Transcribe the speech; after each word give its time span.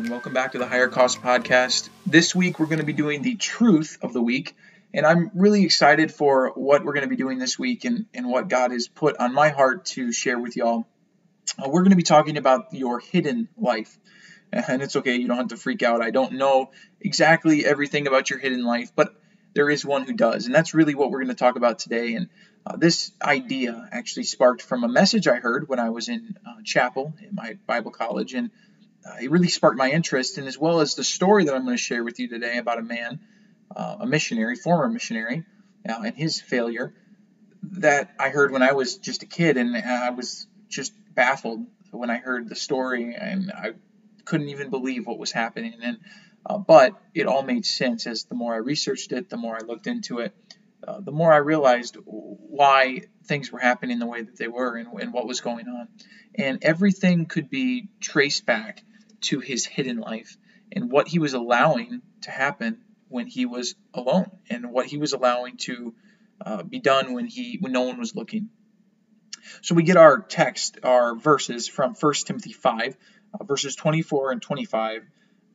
and 0.00 0.08
welcome 0.08 0.32
back 0.32 0.52
to 0.52 0.58
the 0.58 0.66
Higher 0.66 0.88
Cause 0.88 1.14
Podcast. 1.14 1.90
This 2.06 2.34
week 2.34 2.58
we're 2.58 2.64
going 2.64 2.78
to 2.78 2.86
be 2.86 2.94
doing 2.94 3.20
the 3.20 3.34
truth 3.34 3.98
of 4.00 4.14
the 4.14 4.22
week, 4.22 4.56
and 4.94 5.04
I'm 5.04 5.30
really 5.34 5.62
excited 5.62 6.10
for 6.10 6.52
what 6.54 6.82
we're 6.82 6.94
going 6.94 7.04
to 7.04 7.10
be 7.10 7.16
doing 7.16 7.38
this 7.38 7.58
week 7.58 7.84
and, 7.84 8.06
and 8.14 8.26
what 8.26 8.48
God 8.48 8.70
has 8.70 8.88
put 8.88 9.18
on 9.18 9.34
my 9.34 9.50
heart 9.50 9.84
to 9.86 10.10
share 10.10 10.38
with 10.38 10.56
y'all. 10.56 10.86
Uh, 11.58 11.68
we're 11.68 11.82
going 11.82 11.90
to 11.90 11.96
be 11.96 12.02
talking 12.02 12.38
about 12.38 12.72
your 12.72 12.98
hidden 12.98 13.48
life. 13.58 13.98
And 14.52 14.82
it's 14.82 14.96
okay, 14.96 15.16
you 15.16 15.28
don't 15.28 15.36
have 15.36 15.48
to 15.48 15.56
freak 15.56 15.82
out. 15.84 16.00
I 16.02 16.10
don't 16.10 16.32
know 16.32 16.70
exactly 17.00 17.64
everything 17.64 18.08
about 18.08 18.30
your 18.30 18.40
hidden 18.40 18.64
life, 18.64 18.90
but 18.96 19.14
there 19.54 19.70
is 19.70 19.84
one 19.84 20.02
who 20.04 20.14
does. 20.14 20.46
And 20.46 20.54
that's 20.54 20.74
really 20.74 20.96
what 20.96 21.10
we're 21.10 21.18
going 21.18 21.28
to 21.28 21.34
talk 21.34 21.54
about 21.54 21.78
today. 21.78 22.14
And 22.14 22.30
uh, 22.66 22.76
this 22.76 23.12
idea 23.22 23.88
actually 23.92 24.24
sparked 24.24 24.62
from 24.62 24.82
a 24.82 24.88
message 24.88 25.28
I 25.28 25.36
heard 25.36 25.68
when 25.68 25.78
I 25.78 25.90
was 25.90 26.08
in 26.08 26.36
uh, 26.44 26.62
chapel 26.64 27.14
in 27.22 27.34
my 27.34 27.58
Bible 27.68 27.92
college. 27.92 28.34
And 28.34 28.50
it 29.20 29.30
really 29.30 29.48
sparked 29.48 29.78
my 29.78 29.90
interest, 29.90 30.38
and 30.38 30.46
as 30.46 30.58
well 30.58 30.80
as 30.80 30.94
the 30.94 31.04
story 31.04 31.44
that 31.44 31.54
I'm 31.54 31.64
going 31.64 31.76
to 31.76 31.82
share 31.82 32.04
with 32.04 32.18
you 32.18 32.28
today 32.28 32.58
about 32.58 32.78
a 32.78 32.82
man, 32.82 33.20
uh, 33.74 33.96
a 34.00 34.06
missionary, 34.06 34.56
former 34.56 34.88
missionary, 34.88 35.44
uh, 35.88 36.02
and 36.04 36.14
his 36.14 36.40
failure 36.40 36.94
that 37.62 38.14
I 38.18 38.30
heard 38.30 38.52
when 38.52 38.62
I 38.62 38.72
was 38.72 38.96
just 38.96 39.22
a 39.22 39.26
kid, 39.26 39.56
and 39.56 39.76
I 39.76 40.10
was 40.10 40.46
just 40.68 40.92
baffled 41.14 41.66
when 41.90 42.10
I 42.10 42.18
heard 42.18 42.48
the 42.48 42.56
story, 42.56 43.14
and 43.14 43.52
I 43.52 43.72
couldn't 44.24 44.48
even 44.48 44.70
believe 44.70 45.06
what 45.06 45.18
was 45.18 45.32
happening. 45.32 45.74
And 45.82 45.98
uh, 46.46 46.58
but 46.58 46.94
it 47.14 47.26
all 47.26 47.42
made 47.42 47.66
sense 47.66 48.06
as 48.06 48.24
the 48.24 48.34
more 48.34 48.54
I 48.54 48.58
researched 48.58 49.12
it, 49.12 49.28
the 49.28 49.36
more 49.36 49.56
I 49.56 49.64
looked 49.64 49.86
into 49.86 50.20
it, 50.20 50.34
uh, 50.86 51.00
the 51.00 51.12
more 51.12 51.32
I 51.32 51.38
realized 51.38 51.96
why 52.04 53.02
things 53.24 53.52
were 53.52 53.58
happening 53.58 53.98
the 53.98 54.06
way 54.06 54.22
that 54.22 54.36
they 54.38 54.48
were 54.48 54.76
and, 54.76 54.88
and 55.00 55.12
what 55.12 55.26
was 55.26 55.40
going 55.40 55.68
on. 55.68 55.88
And 56.34 56.64
everything 56.64 57.26
could 57.26 57.50
be 57.50 57.88
traced 58.00 58.46
back 58.46 58.82
to 59.22 59.40
his 59.40 59.66
hidden 59.66 59.98
life 59.98 60.36
and 60.72 60.90
what 60.90 61.08
he 61.08 61.18
was 61.18 61.34
allowing 61.34 62.02
to 62.22 62.30
happen 62.30 62.78
when 63.08 63.26
he 63.26 63.46
was 63.46 63.74
alone 63.92 64.30
and 64.48 64.70
what 64.70 64.86
he 64.86 64.96
was 64.96 65.12
allowing 65.12 65.56
to 65.56 65.94
uh, 66.44 66.62
be 66.62 66.78
done 66.78 67.12
when 67.12 67.26
he 67.26 67.58
when 67.60 67.72
no 67.72 67.82
one 67.82 67.98
was 67.98 68.14
looking. 68.14 68.48
So 69.62 69.74
we 69.74 69.82
get 69.82 69.96
our 69.96 70.20
text, 70.20 70.78
our 70.82 71.16
verses 71.16 71.68
from 71.68 71.94
1 71.94 72.14
Timothy 72.24 72.52
5, 72.52 72.96
uh, 73.34 73.44
verses 73.44 73.74
24 73.74 74.32
and 74.32 74.42
25, 74.42 75.02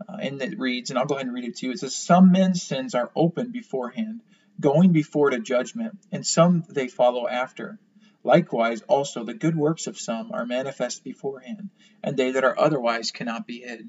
uh, 0.07 0.17
and 0.19 0.41
it 0.41 0.59
reads, 0.59 0.89
and 0.89 0.99
I'll 0.99 1.05
go 1.05 1.15
ahead 1.15 1.27
and 1.27 1.35
read 1.35 1.45
it 1.45 1.57
to 1.57 1.67
you. 1.67 1.71
It 1.71 1.79
says, 1.79 1.95
Some 1.95 2.31
men's 2.31 2.61
sins 2.61 2.93
are 2.93 3.11
open 3.15 3.51
beforehand, 3.51 4.21
going 4.59 4.91
before 4.91 5.29
to 5.29 5.39
judgment, 5.39 5.97
and 6.11 6.25
some 6.25 6.63
they 6.69 6.87
follow 6.87 7.27
after. 7.27 7.79
Likewise, 8.25 8.81
also 8.87 9.23
the 9.23 9.35
good 9.35 9.55
works 9.55 9.85
of 9.85 9.99
some 9.99 10.31
are 10.31 10.47
manifest 10.47 11.03
beforehand, 11.03 11.69
and 12.03 12.17
they 12.17 12.31
that 12.31 12.43
are 12.43 12.57
otherwise 12.57 13.11
cannot 13.11 13.45
be 13.45 13.59
hid. 13.59 13.87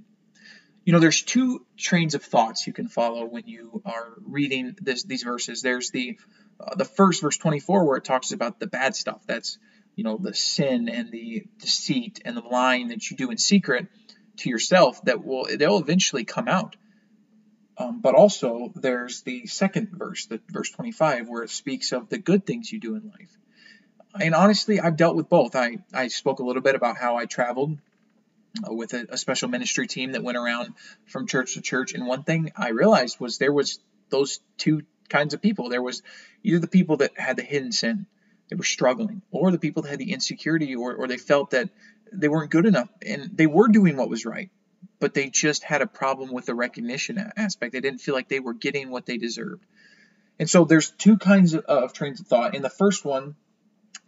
You 0.84 0.92
know, 0.92 0.98
there's 0.98 1.23
two 1.23 1.65
trains 1.79 2.15
of 2.15 2.23
thoughts 2.23 2.67
you 2.67 2.75
can 2.75 2.87
follow 2.87 3.25
when 3.25 3.45
you 3.47 3.81
are 3.87 4.12
reading 4.23 4.77
this, 4.79 5.05
these 5.05 5.23
verses. 5.23 5.62
There's 5.62 5.91
the 5.91 6.19
uh, 6.61 6.75
the 6.75 6.84
first 6.84 7.23
verse 7.23 7.39
24 7.39 7.87
where 7.87 7.97
it 7.97 8.05
talks 8.05 8.31
about 8.31 8.61
the 8.61 8.67
bad 8.67 8.95
stuff. 8.95 9.23
That's 9.27 9.57
you 9.95 10.05
know 10.05 10.19
the 10.19 10.34
sin 10.34 10.91
and 10.91 11.11
the 11.11 11.47
deceit 11.59 12.20
and 12.27 12.37
the 12.37 12.42
lying 12.42 12.89
that 12.89 13.11
you 13.11 13.17
do 13.17 13.31
in 13.31 13.39
secret 13.39 13.87
to 14.39 14.51
yourself 14.51 15.03
that 15.05 15.25
will 15.25 15.47
they'll 15.57 15.79
eventually 15.79 16.25
come 16.25 16.47
out. 16.47 16.77
Um, 17.79 18.03
but 18.03 18.14
also 18.14 18.70
there's 18.75 19.23
the 19.23 19.47
second 19.47 19.92
verse, 19.92 20.27
the 20.27 20.41
verse 20.51 20.70
25, 20.70 21.27
where 21.27 21.42
it 21.42 21.51
speaks 21.51 21.92
of 21.92 22.11
the 22.11 22.19
good 22.19 22.45
things 22.45 22.70
you 22.70 22.81
do 22.81 22.97
in 22.97 23.11
life 23.19 23.37
and 24.20 24.34
honestly, 24.34 24.81
I've 24.81 24.96
dealt 24.96 25.17
with 25.17 25.29
both. 25.29 25.57
I, 25.57 25.79
I 25.92 26.08
spoke 26.08 26.40
a 26.40 26.45
little 26.45 26.63
bit 26.63 26.74
about 26.74 26.96
how 26.96 27.17
I 27.17 27.27
traveled 27.27 27.79
uh, 28.67 28.73
with 28.73 28.95
a, 28.95 29.07
a, 29.11 29.18
special 29.18 29.48
ministry 29.48 29.86
team 29.86 30.13
that 30.13 30.23
went 30.23 30.39
around 30.39 30.74
from 31.07 31.27
church 31.27 31.55
to 31.55 31.61
church. 31.61 31.92
And 31.92 32.07
one 32.07 32.23
thing 32.23 32.52
I 32.57 32.70
realized 32.70 33.20
was 33.20 33.39
there 33.39 33.52
was 33.52 33.80
those 34.11 34.40
two 34.57 34.83
kinds 35.08 35.35
of 35.35 35.42
people. 35.42 35.68
There 35.68 35.83
was 35.83 36.02
either 36.42 36.58
the 36.58 36.68
people 36.68 36.98
that 36.98 37.18
had 37.18 37.36
the 37.36 37.42
hidden 37.42 37.73
sin, 37.73 38.07
they 38.48 38.57
were 38.57 38.64
struggling, 38.64 39.23
or 39.30 39.51
the 39.51 39.58
people 39.58 39.83
that 39.83 39.90
had 39.90 39.98
the 39.98 40.13
insecurity, 40.13 40.74
or, 40.74 40.95
or 40.95 41.08
they 41.08 41.19
felt 41.19 41.51
that 41.51 41.69
they 42.13 42.29
weren't 42.29 42.51
good 42.51 42.67
enough, 42.67 42.89
and 43.05 43.30
they 43.35 43.46
were 43.46 43.69
doing 43.69 43.96
what 43.96 44.08
was 44.08 44.24
right, 44.24 44.51
but 45.01 45.13
they 45.13 45.29
just 45.29 45.64
had 45.64 45.83
a 45.83 45.86
problem 45.86 46.33
with 46.33 46.46
the 46.46 46.55
recognition 46.55 47.33
aspect. 47.36 47.73
They 47.73 47.80
didn't 47.80 48.01
feel 48.01 48.14
like 48.14 48.29
they 48.29 48.40
were 48.40 48.55
getting 48.55 48.90
what 48.90 49.07
they 49.07 49.19
deserved. 49.19 49.64
And 50.39 50.48
so 50.48 50.64
there's 50.64 50.90
two 50.90 51.17
kinds 51.17 51.55
of, 51.55 51.64
of 51.64 51.92
trains 51.92 52.20
of 52.20 52.27
thought. 52.27 52.55
And 52.55 52.64
the 52.64 52.70
first 52.70 53.05
one 53.05 53.36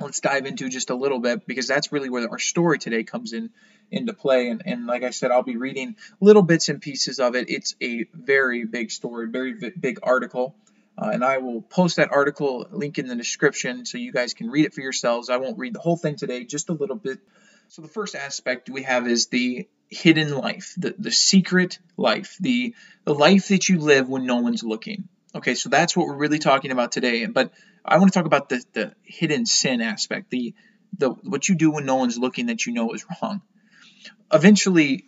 let's 0.00 0.20
dive 0.20 0.46
into 0.46 0.68
just 0.68 0.90
a 0.90 0.94
little 0.94 1.18
bit 1.18 1.46
because 1.46 1.66
that's 1.66 1.92
really 1.92 2.10
where 2.10 2.28
our 2.30 2.38
story 2.38 2.78
today 2.78 3.04
comes 3.04 3.32
in 3.32 3.50
into 3.90 4.12
play. 4.12 4.48
And, 4.48 4.62
and 4.64 4.86
like 4.86 5.02
i 5.02 5.10
said 5.10 5.30
i'll 5.30 5.42
be 5.42 5.56
reading 5.56 5.96
little 6.20 6.42
bits 6.42 6.68
and 6.68 6.80
pieces 6.80 7.18
of 7.20 7.34
it. 7.34 7.50
It's 7.50 7.74
a 7.82 8.04
very 8.12 8.64
big 8.64 8.90
story 8.90 9.28
very 9.28 9.52
big 9.52 10.00
article. 10.02 10.54
Uh, 10.96 11.10
and 11.12 11.24
i 11.24 11.38
will 11.38 11.62
post 11.62 11.96
that 11.96 12.10
article 12.10 12.66
link 12.70 12.98
in 12.98 13.06
the 13.06 13.16
description 13.16 13.86
so 13.86 13.98
you 13.98 14.12
guys 14.12 14.34
can 14.34 14.50
read 14.50 14.64
it 14.64 14.74
for 14.74 14.80
yourselves. 14.80 15.30
I 15.30 15.36
won't 15.36 15.58
read 15.58 15.74
the 15.74 15.80
whole 15.80 15.96
thing 15.96 16.16
today 16.16 16.44
just 16.44 16.68
a 16.68 16.74
little 16.74 16.96
bit. 16.96 17.18
So 17.68 17.82
the 17.82 17.88
first 17.88 18.14
aspect 18.14 18.70
we 18.70 18.82
have 18.84 19.06
is 19.06 19.26
the 19.26 19.68
hidden 19.90 20.36
life 20.36 20.74
the, 20.76 20.94
the 20.98 21.10
secret 21.10 21.78
life 21.96 22.36
the, 22.40 22.74
the 23.04 23.14
life 23.14 23.48
that 23.48 23.68
you 23.68 23.78
live 23.78 24.08
when 24.08 24.26
no 24.26 24.36
one's 24.36 24.62
looking 24.62 25.08
okay 25.34 25.54
so 25.54 25.68
that's 25.68 25.96
what 25.96 26.06
we're 26.06 26.16
really 26.16 26.38
talking 26.38 26.70
about 26.70 26.92
today 26.92 27.26
but 27.26 27.52
I 27.88 27.98
want 27.98 28.12
to 28.12 28.18
talk 28.18 28.26
about 28.26 28.48
the, 28.48 28.62
the 28.74 28.92
hidden 29.02 29.46
sin 29.46 29.80
aspect, 29.80 30.30
the 30.30 30.54
the 30.96 31.10
what 31.10 31.48
you 31.48 31.54
do 31.54 31.70
when 31.70 31.86
no 31.86 31.96
one's 31.96 32.18
looking 32.18 32.46
that 32.46 32.66
you 32.66 32.72
know 32.72 32.92
is 32.92 33.04
wrong. 33.22 33.42
Eventually, 34.32 35.04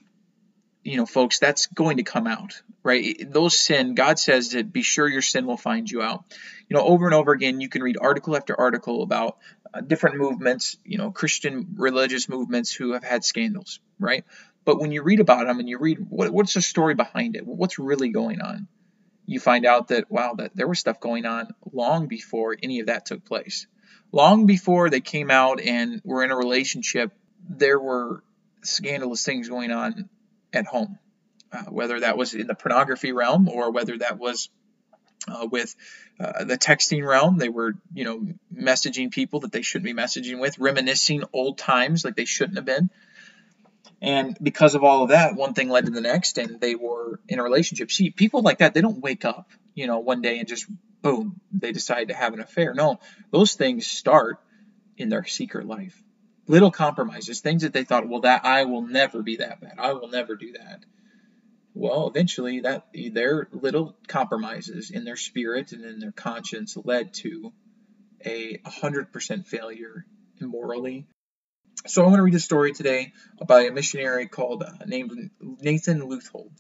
you 0.83 0.97
know, 0.97 1.07
folks, 1.07 1.39
that's 1.39 1.67
going 1.67 1.99
to 1.99 2.03
come 2.03 2.27
out, 2.27 2.63
right? 2.83 3.31
Those 3.31 3.59
sin, 3.59 3.95
God 3.95 4.19
says 4.19 4.51
that 4.51 4.73
be 4.73 4.83
sure 4.83 5.09
your 5.09 5.23
sin 5.23 5.47
will 5.47 5.57
find 5.57 5.91
you 5.91 6.03
out. 6.03 6.25
You 6.69 6.77
know, 6.77 6.85
over 6.85 7.07
and 7.07 7.15
over 7.15 7.33
again, 7.33 7.61
you 7.61 7.69
can 7.69 7.83
read 7.83 7.97
article 8.01 8.37
after 8.37 8.59
article 8.59 9.03
about 9.03 9.39
uh, 9.73 9.81
different 9.81 10.17
movements, 10.17 10.77
you 10.85 10.99
know, 10.99 11.11
Christian 11.11 11.75
religious 11.77 12.29
movements 12.29 12.73
who 12.73 12.93
have 12.93 13.05
had 13.05 13.25
scandals, 13.25 13.81
right? 13.99 14.25
But 14.65 14.81
when 14.81 14.93
you 14.93 15.03
read 15.03 15.21
about 15.21 15.47
them 15.47 15.59
and 15.59 15.69
you 15.69 15.79
read 15.79 15.99
what, 16.09 16.31
what's 16.31 16.55
the 16.55 16.63
story 16.63 16.95
behind 16.95 17.37
it, 17.37 17.47
what's 17.47 17.79
really 17.79 18.11
going 18.11 18.41
on, 18.41 18.69
you 19.31 19.39
find 19.39 19.65
out 19.65 19.89
that, 19.89 20.11
wow, 20.11 20.35
that 20.35 20.57
there 20.57 20.67
was 20.67 20.81
stuff 20.81 20.99
going 20.99 21.25
on 21.25 21.55
long 21.73 22.09
before 22.09 22.57
any 22.61 22.81
of 22.81 22.89
that 22.89 23.07
took 23.07 23.25
place. 23.25 23.69
Long 24.11 24.47
before 24.47 24.91
they 24.91 25.01
came 25.01 25.31
out 25.31 25.61
and 25.61 26.03
were 26.05 26.25
in 26.25 26.33
a 26.33 26.37
relationship, 26.37 27.13
there 27.49 27.79
were 27.79 28.25
scandalous 28.63 29.25
things 29.25 29.49
going 29.49 29.71
on 29.71 30.09
at 30.53 30.67
home, 30.67 30.99
uh, 31.53 31.63
whether 31.67 32.01
that 32.01 32.19
was 32.19 32.35
in 32.35 32.49
the 32.49 32.57
pornography 32.57 33.13
realm 33.13 33.49
or 33.49 33.71
whether 33.71 33.97
that 33.99 34.19
was 34.19 34.49
uh, 35.29 35.47
with 35.49 35.77
uh, 36.19 36.43
the 36.43 36.59
texting 36.59 37.07
realm. 37.07 37.39
They 37.39 37.51
were, 37.51 37.75
you 37.95 38.03
know, 38.03 38.27
messaging 38.53 39.13
people 39.13 39.41
that 39.41 39.53
they 39.53 39.63
shouldn't 39.63 39.85
be 39.85 39.95
messaging 39.95 40.41
with, 40.41 40.59
reminiscing 40.59 41.23
old 41.33 41.57
times 41.57 42.05
like 42.05 42.17
they 42.17 42.25
shouldn't 42.25 42.57
have 42.57 42.67
been. 42.67 42.91
And 44.03 44.37
because 44.43 44.75
of 44.75 44.83
all 44.83 45.03
of 45.03 45.11
that, 45.11 45.37
one 45.37 45.53
thing 45.53 45.69
led 45.69 45.85
to 45.85 45.91
the 45.91 46.01
next, 46.01 46.39
and 46.39 46.61
they 46.61 46.75
were 46.75 47.21
in 47.29 47.39
a 47.39 47.43
relationship. 47.43 47.91
See, 47.91 48.11
people 48.11 48.43
like 48.43 48.59
that, 48.59 48.73
they 48.73 48.81
don't 48.81 49.01
wake 49.01 49.25
up, 49.25 49.51
you 49.75 49.87
know, 49.87 49.99
one 49.99 50.23
day 50.23 50.39
and 50.39 50.49
just 50.49 50.67
boom, 51.03 51.41
they 51.53 51.73
decide 51.73 52.09
to 52.09 52.15
have 52.15 52.33
an 52.33 52.41
affair. 52.41 52.73
No, 52.75 52.99
those 53.31 53.55
things 53.55 53.87
start 53.87 54.39
in 54.97 55.09
their 55.11 55.25
secret 55.25 55.67
life. 55.67 56.03
Little 56.47 56.71
compromises, 56.71 57.41
things 57.41 57.63
that 57.63 57.73
they 57.73 57.85
thought, 57.85 58.09
well, 58.09 58.23
that 58.23 58.45
I 58.45 58.65
will 58.65 58.83
never 58.83 59.23
be 59.23 59.37
that 59.37 59.61
bad. 59.61 59.75
I 59.79 59.93
will 59.93 60.09
never 60.09 60.35
do 60.35 60.53
that. 60.53 60.85
Well, 61.75 62.09
eventually, 62.09 62.61
that 62.61 62.89
their 63.13 63.49
little 63.53 63.97
compromises 64.09 64.91
in 64.91 65.05
their 65.05 65.17
spirit 65.17 65.73
and 65.73 65.85
in 65.85 66.01
their 66.01 66.13
conscience 66.13 66.77
led 66.77 67.15
to 67.15 67.53
a 68.25 68.59
100% 68.59 69.47
failure 69.47 70.05
morally 70.41 71.07
so 71.87 72.03
I 72.03 72.07
want 72.07 72.17
to 72.17 72.23
read 72.23 72.35
a 72.35 72.41
story 72.41 72.73
today 72.73 73.13
by 73.47 73.63
a 73.63 73.73
missionary 73.73 74.27
called 74.27 74.63
uh, 74.63 74.73
named 74.87 75.31
Nathan 75.41 76.03
Leuthold. 76.03 76.51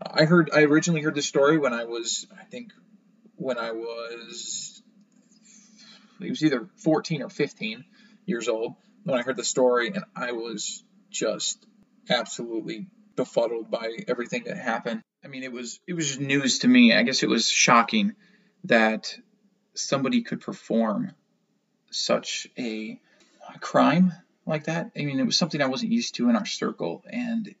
Uh, 0.00 0.10
I 0.12 0.24
heard 0.24 0.50
I 0.52 0.62
originally 0.62 1.02
heard 1.02 1.14
this 1.14 1.26
story 1.26 1.58
when 1.58 1.72
I 1.72 1.84
was 1.84 2.26
I 2.38 2.44
think 2.44 2.72
when 3.36 3.58
I 3.58 3.72
was 3.72 4.82
it 6.20 6.30
was 6.30 6.42
either 6.44 6.68
14 6.76 7.22
or 7.22 7.28
15 7.28 7.84
years 8.26 8.48
old 8.48 8.74
when 9.04 9.18
I 9.18 9.22
heard 9.22 9.36
the 9.36 9.44
story 9.44 9.88
and 9.88 10.04
I 10.16 10.32
was 10.32 10.82
just 11.10 11.64
absolutely 12.10 12.86
befuddled 13.16 13.70
by 13.70 13.90
everything 14.08 14.44
that 14.44 14.56
happened. 14.56 15.02
I 15.24 15.28
mean 15.28 15.44
it 15.44 15.52
was 15.52 15.78
it 15.86 15.94
was 15.94 16.18
news 16.18 16.60
to 16.60 16.68
me. 16.68 16.92
I 16.94 17.04
guess 17.04 17.22
it 17.22 17.28
was 17.28 17.48
shocking 17.48 18.14
that 18.64 19.16
somebody 19.74 20.22
could 20.22 20.40
perform 20.40 21.12
such 21.90 22.48
a, 22.58 22.98
a 23.54 23.58
crime 23.60 24.12
like 24.46 24.64
that. 24.64 24.90
I 24.96 25.04
mean, 25.04 25.18
it 25.18 25.26
was 25.26 25.36
something 25.36 25.60
I 25.60 25.66
wasn't 25.66 25.92
used 25.92 26.16
to 26.16 26.28
in 26.28 26.36
our 26.36 26.46
circle. 26.46 27.02
And 27.08 27.54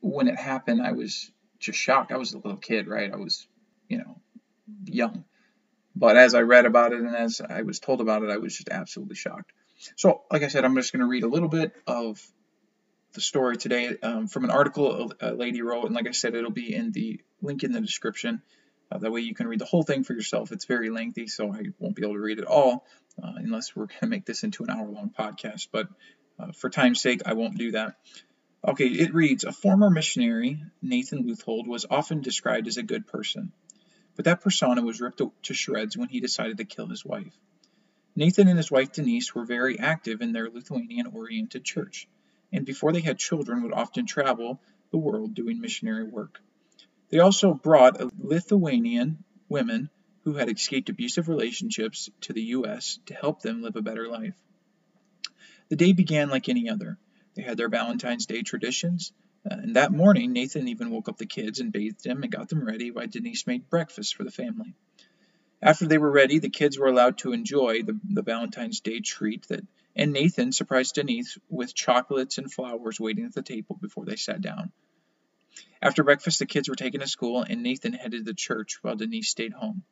when 0.00 0.28
it 0.28 0.36
happened, 0.36 0.82
I 0.82 0.92
was 0.92 1.30
just 1.58 1.78
shocked. 1.78 2.12
I 2.12 2.16
was 2.16 2.32
a 2.32 2.38
little 2.38 2.56
kid, 2.56 2.88
right? 2.88 3.12
I 3.12 3.16
was, 3.16 3.46
you 3.88 3.98
know, 3.98 4.20
young. 4.84 5.24
But 5.96 6.16
as 6.16 6.34
I 6.34 6.40
read 6.40 6.66
about 6.66 6.92
it 6.92 7.00
and 7.00 7.16
as 7.16 7.40
I 7.40 7.62
was 7.62 7.80
told 7.80 8.00
about 8.00 8.22
it, 8.22 8.30
I 8.30 8.36
was 8.36 8.56
just 8.56 8.68
absolutely 8.68 9.16
shocked. 9.16 9.52
So, 9.96 10.22
like 10.30 10.42
I 10.42 10.48
said, 10.48 10.64
I'm 10.64 10.76
just 10.76 10.92
going 10.92 11.00
to 11.00 11.06
read 11.06 11.24
a 11.24 11.28
little 11.28 11.48
bit 11.48 11.72
of 11.86 12.24
the 13.12 13.20
story 13.20 13.56
today 13.56 13.96
um, 14.02 14.28
from 14.28 14.44
an 14.44 14.50
article 14.50 15.12
a 15.20 15.32
lady 15.32 15.62
wrote, 15.62 15.86
and 15.86 15.94
like 15.94 16.06
I 16.06 16.12
said, 16.12 16.34
it'll 16.34 16.50
be 16.50 16.74
in 16.74 16.92
the 16.92 17.20
link 17.42 17.64
in 17.64 17.72
the 17.72 17.80
description. 17.80 18.42
Uh, 18.90 18.98
that 18.98 19.12
way 19.12 19.20
you 19.20 19.34
can 19.34 19.46
read 19.46 19.60
the 19.60 19.64
whole 19.66 19.82
thing 19.82 20.02
for 20.02 20.14
yourself. 20.14 20.50
It's 20.50 20.64
very 20.64 20.90
lengthy, 20.90 21.28
so 21.28 21.52
I 21.52 21.62
won't 21.78 21.94
be 21.94 22.02
able 22.02 22.14
to 22.14 22.20
read 22.20 22.38
it 22.38 22.46
all 22.46 22.86
uh, 23.22 23.32
unless 23.36 23.76
we're 23.76 23.86
going 23.86 24.00
to 24.00 24.06
make 24.08 24.24
this 24.24 24.42
into 24.42 24.64
an 24.64 24.70
hour 24.70 24.88
long 24.88 25.10
podcast. 25.16 25.68
But 25.70 25.88
uh, 26.38 26.52
for 26.52 26.70
time's 26.70 27.00
sake, 27.00 27.22
I 27.26 27.34
won't 27.34 27.56
do 27.56 27.72
that. 27.72 27.94
Okay, 28.66 28.88
it 28.88 29.14
reads 29.14 29.44
A 29.44 29.52
former 29.52 29.90
missionary, 29.90 30.62
Nathan 30.82 31.26
Leuthold, 31.26 31.66
was 31.66 31.86
often 31.88 32.20
described 32.20 32.66
as 32.66 32.76
a 32.76 32.82
good 32.82 33.06
person, 33.06 33.52
but 34.16 34.26
that 34.26 34.42
persona 34.42 34.82
was 34.82 35.00
ripped 35.00 35.22
to 35.44 35.54
shreds 35.54 35.96
when 35.96 36.08
he 36.08 36.20
decided 36.20 36.58
to 36.58 36.64
kill 36.64 36.86
his 36.86 37.04
wife. 37.04 37.32
Nathan 38.16 38.48
and 38.48 38.58
his 38.58 38.70
wife 38.70 38.92
Denise 38.92 39.34
were 39.34 39.46
very 39.46 39.78
active 39.78 40.20
in 40.20 40.32
their 40.32 40.50
Lithuanian 40.50 41.06
oriented 41.06 41.64
church, 41.64 42.06
and 42.52 42.66
before 42.66 42.92
they 42.92 43.00
had 43.00 43.18
children, 43.18 43.62
would 43.62 43.72
often 43.72 44.04
travel 44.04 44.60
the 44.90 44.98
world 44.98 45.34
doing 45.34 45.60
missionary 45.60 46.04
work. 46.04 46.40
They 47.10 47.18
also 47.18 47.54
brought 47.54 48.00
Lithuanian 48.18 49.24
women 49.48 49.90
who 50.24 50.34
had 50.34 50.48
escaped 50.48 50.88
abusive 50.88 51.28
relationships 51.28 52.08
to 52.22 52.32
the 52.32 52.42
U.S. 52.42 52.98
to 53.06 53.14
help 53.14 53.42
them 53.42 53.62
live 53.62 53.76
a 53.76 53.82
better 53.82 54.08
life. 54.08 54.34
The 55.68 55.76
day 55.76 55.92
began 55.92 56.30
like 56.30 56.48
any 56.48 56.68
other. 56.68 56.98
They 57.34 57.42
had 57.42 57.56
their 57.56 57.68
Valentine's 57.68 58.26
Day 58.26 58.42
traditions, 58.42 59.12
uh, 59.50 59.54
and 59.54 59.76
that 59.76 59.92
morning 59.92 60.32
Nathan 60.32 60.68
even 60.68 60.90
woke 60.90 61.08
up 61.08 61.16
the 61.16 61.26
kids 61.26 61.60
and 61.60 61.72
bathed 61.72 62.04
them 62.04 62.22
and 62.22 62.32
got 62.32 62.48
them 62.48 62.64
ready 62.64 62.90
while 62.90 63.06
Denise 63.06 63.46
made 63.46 63.70
breakfast 63.70 64.14
for 64.14 64.24
the 64.24 64.30
family. 64.30 64.74
After 65.62 65.86
they 65.86 65.98
were 65.98 66.10
ready, 66.10 66.38
the 66.38 66.50
kids 66.50 66.78
were 66.78 66.88
allowed 66.88 67.18
to 67.18 67.32
enjoy 67.32 67.82
the, 67.82 67.98
the 68.04 68.22
Valentine's 68.22 68.80
Day 68.80 69.00
treat 69.00 69.46
that 69.48 69.64
and 69.96 70.12
Nathan 70.12 70.52
surprised 70.52 70.94
Denise 70.94 71.36
with 71.48 71.74
chocolates 71.74 72.38
and 72.38 72.52
flowers 72.52 73.00
waiting 73.00 73.24
at 73.24 73.34
the 73.34 73.42
table 73.42 73.76
before 73.80 74.04
they 74.04 74.16
sat 74.16 74.40
down. 74.40 74.72
After 75.82 76.04
breakfast, 76.04 76.38
the 76.38 76.46
kids 76.46 76.68
were 76.68 76.74
taken 76.74 77.00
to 77.00 77.08
school, 77.08 77.42
and 77.42 77.62
Nathan 77.62 77.92
headed 77.92 78.20
to 78.20 78.24
the 78.24 78.34
church 78.34 78.78
while 78.82 78.96
Denise 78.96 79.28
stayed 79.28 79.52
home. 79.52 79.82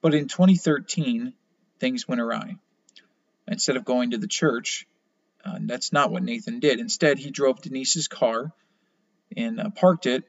But 0.00 0.14
in 0.14 0.28
2013, 0.28 1.32
things 1.78 2.06
went 2.06 2.20
awry. 2.20 2.56
Instead 3.48 3.76
of 3.76 3.84
going 3.84 4.12
to 4.12 4.18
the 4.18 4.28
church, 4.28 4.86
uh, 5.44 5.58
that's 5.62 5.92
not 5.92 6.10
what 6.10 6.22
Nathan 6.22 6.60
did. 6.60 6.80
Instead, 6.80 7.18
he 7.18 7.30
drove 7.30 7.60
Denise's 7.60 8.08
car 8.08 8.52
and 9.36 9.60
uh, 9.60 9.70
parked 9.70 10.06
it, 10.06 10.24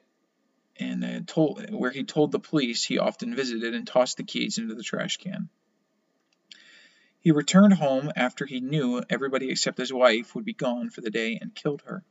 and 0.78 1.04
uh, 1.06 1.20
told 1.26 1.70
where 1.72 1.92
he 1.92 2.04
told 2.04 2.32
the 2.32 2.40
police 2.40 2.84
he 2.84 2.98
often 2.98 3.36
visited 3.36 3.74
and 3.74 3.88
tossed 3.88 4.18
the 4.18 4.24
keys 4.24 4.58
into 4.58 4.76
the 4.76 4.84
trash 4.84 5.18
can. 5.18 5.50
He 7.20 7.32
returned 7.32 7.74
home 7.74 8.12
after 8.16 8.46
he 8.46 8.60
knew 8.60 9.02
everybody 9.10 9.50
except 9.50 9.78
his 9.78 9.94
wife 9.94 10.36
would 10.36 10.46
be 10.46 10.54
gone 10.54 10.90
for 10.90 11.02
the 11.02 11.10
day 11.10 11.40
and 11.42 11.56
killed 11.56 11.82
her. 11.86 12.04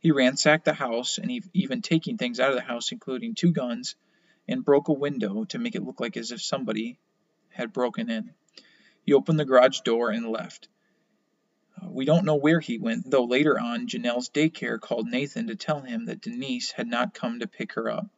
He 0.00 0.12
ransacked 0.12 0.64
the 0.64 0.72
house 0.72 1.18
and 1.18 1.30
even 1.52 1.82
taking 1.82 2.16
things 2.16 2.38
out 2.38 2.50
of 2.50 2.56
the 2.56 2.62
house, 2.62 2.92
including 2.92 3.34
two 3.34 3.52
guns, 3.52 3.96
and 4.48 4.64
broke 4.64 4.88
a 4.88 4.92
window 4.92 5.44
to 5.46 5.58
make 5.58 5.74
it 5.74 5.82
look 5.82 6.00
like 6.00 6.16
as 6.16 6.30
if 6.30 6.42
somebody 6.42 6.98
had 7.50 7.72
broken 7.72 8.10
in. 8.10 8.32
He 9.04 9.12
opened 9.12 9.38
the 9.38 9.44
garage 9.44 9.80
door 9.80 10.10
and 10.10 10.28
left. 10.28 10.68
Uh, 11.80 11.88
we 11.90 12.04
don't 12.04 12.24
know 12.24 12.36
where 12.36 12.60
he 12.60 12.78
went, 12.78 13.10
though 13.10 13.24
later 13.24 13.58
on 13.58 13.86
Janelle's 13.86 14.30
daycare 14.30 14.80
called 14.80 15.08
Nathan 15.08 15.48
to 15.48 15.56
tell 15.56 15.80
him 15.80 16.06
that 16.06 16.20
Denise 16.20 16.72
had 16.72 16.86
not 16.86 17.14
come 17.14 17.40
to 17.40 17.46
pick 17.46 17.72
her 17.74 17.90
up. 17.90 18.08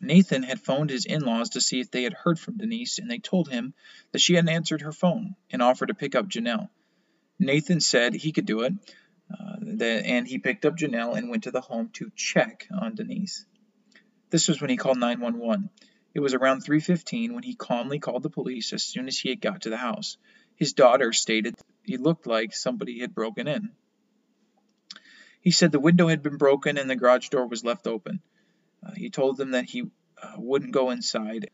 Nathan 0.00 0.42
had 0.42 0.60
phoned 0.60 0.90
his 0.90 1.04
in 1.04 1.22
laws 1.22 1.50
to 1.50 1.60
see 1.60 1.80
if 1.80 1.90
they 1.90 2.02
had 2.02 2.12
heard 2.12 2.38
from 2.38 2.56
Denise, 2.56 2.98
and 2.98 3.10
they 3.10 3.18
told 3.18 3.48
him 3.48 3.72
that 4.10 4.20
she 4.20 4.34
hadn't 4.34 4.48
answered 4.48 4.82
her 4.82 4.92
phone 4.92 5.36
and 5.50 5.62
offered 5.62 5.86
to 5.86 5.94
pick 5.94 6.14
up 6.14 6.28
Janelle. 6.28 6.68
Nathan 7.38 7.80
said 7.80 8.14
he 8.14 8.32
could 8.32 8.46
do 8.46 8.62
it, 8.62 8.72
uh, 9.30 9.56
and 9.84 10.26
he 10.26 10.38
picked 10.38 10.64
up 10.64 10.76
Janelle 10.76 11.16
and 11.16 11.28
went 11.28 11.44
to 11.44 11.50
the 11.50 11.60
home 11.60 11.90
to 11.94 12.10
check 12.14 12.66
on 12.70 12.94
Denise. 12.94 13.46
This 14.30 14.48
was 14.48 14.60
when 14.60 14.70
he 14.70 14.76
called 14.76 14.98
911. 14.98 15.70
It 16.14 16.20
was 16.20 16.34
around 16.34 16.64
3:15 16.64 17.32
when 17.32 17.42
he 17.42 17.54
calmly 17.54 17.98
called 17.98 18.22
the 18.22 18.30
police 18.30 18.72
as 18.72 18.82
soon 18.82 19.08
as 19.08 19.18
he 19.18 19.30
had 19.30 19.40
got 19.40 19.62
to 19.62 19.70
the 19.70 19.76
house. 19.76 20.18
His 20.56 20.74
daughter 20.74 21.12
stated 21.12 21.54
he 21.84 21.96
looked 21.96 22.26
like 22.26 22.54
somebody 22.54 23.00
had 23.00 23.14
broken 23.14 23.48
in. 23.48 23.70
He 25.40 25.50
said 25.50 25.72
the 25.72 25.80
window 25.80 26.08
had 26.08 26.22
been 26.22 26.36
broken 26.36 26.78
and 26.78 26.88
the 26.88 26.96
garage 26.96 27.28
door 27.30 27.46
was 27.46 27.64
left 27.64 27.86
open. 27.86 28.20
Uh, 28.84 28.92
he 28.94 29.10
told 29.10 29.36
them 29.36 29.52
that 29.52 29.64
he 29.64 29.90
uh, 30.22 30.34
wouldn't 30.36 30.72
go 30.72 30.90
inside 30.90 31.50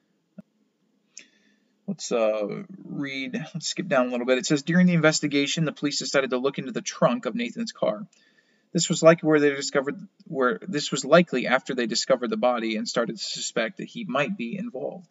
Let's 1.88 2.12
uh, 2.12 2.64
read, 2.84 3.32
let's 3.54 3.68
skip 3.68 3.88
down 3.88 4.08
a 4.08 4.10
little 4.10 4.26
bit. 4.26 4.36
It 4.36 4.44
says 4.44 4.62
during 4.62 4.86
the 4.86 4.92
investigation, 4.92 5.64
the 5.64 5.72
police 5.72 5.98
decided 5.98 6.30
to 6.30 6.36
look 6.36 6.58
into 6.58 6.70
the 6.70 6.82
trunk 6.82 7.24
of 7.24 7.34
Nathan's 7.34 7.72
car. 7.72 8.06
This 8.74 8.90
was 8.90 9.02
likely 9.02 9.26
where 9.26 9.40
they 9.40 9.54
discovered 9.54 9.98
where 10.26 10.60
this 10.68 10.92
was 10.92 11.06
likely 11.06 11.46
after 11.46 11.74
they 11.74 11.86
discovered 11.86 12.28
the 12.28 12.36
body 12.36 12.76
and 12.76 12.86
started 12.86 13.16
to 13.16 13.24
suspect 13.24 13.78
that 13.78 13.88
he 13.88 14.04
might 14.04 14.36
be 14.36 14.58
involved. 14.58 15.10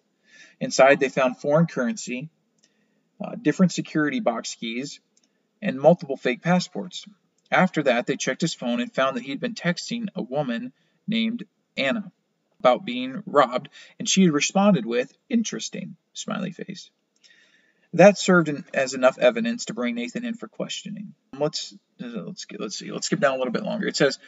Inside, 0.59 0.99
they 0.99 1.09
found 1.09 1.37
foreign 1.37 1.65
currency, 1.65 2.29
uh, 3.19 3.33
different 3.41 3.71
security 3.71 4.19
box 4.19 4.53
keys, 4.53 4.99
and 5.63 5.79
multiple 5.79 6.15
fake 6.15 6.43
passports. 6.43 7.05
After 7.49 7.81
that, 7.83 8.05
they 8.05 8.17
checked 8.17 8.41
his 8.41 8.53
phone 8.53 8.81
and 8.81 8.93
found 8.93 9.17
that 9.17 9.23
he 9.23 9.31
had 9.31 9.39
been 9.39 9.55
texting 9.55 10.09
a 10.15 10.21
woman 10.21 10.73
named 11.07 11.43
Anna 11.75 12.11
about 12.59 12.85
being 12.85 13.23
robbed, 13.25 13.69
and 13.97 14.07
she 14.07 14.25
had 14.25 14.33
responded 14.33 14.85
with, 14.85 15.11
interesting, 15.27 15.95
smiley 16.17 16.51
face. 16.51 16.89
That 17.93 18.17
served 18.17 18.51
as 18.73 18.93
enough 18.93 19.17
evidence 19.17 19.65
to 19.65 19.73
bring 19.73 19.95
Nathan 19.95 20.25
in 20.25 20.33
for 20.33 20.47
questioning. 20.47 21.13
Let's 21.37 21.73
let's 21.99 22.45
let's 22.59 22.77
see. 22.77 22.91
Let's 22.91 23.05
skip 23.05 23.19
down 23.19 23.35
a 23.35 23.37
little 23.37 23.53
bit 23.53 23.63
longer. 23.63 23.87
It 23.87 23.95
says 23.95 24.19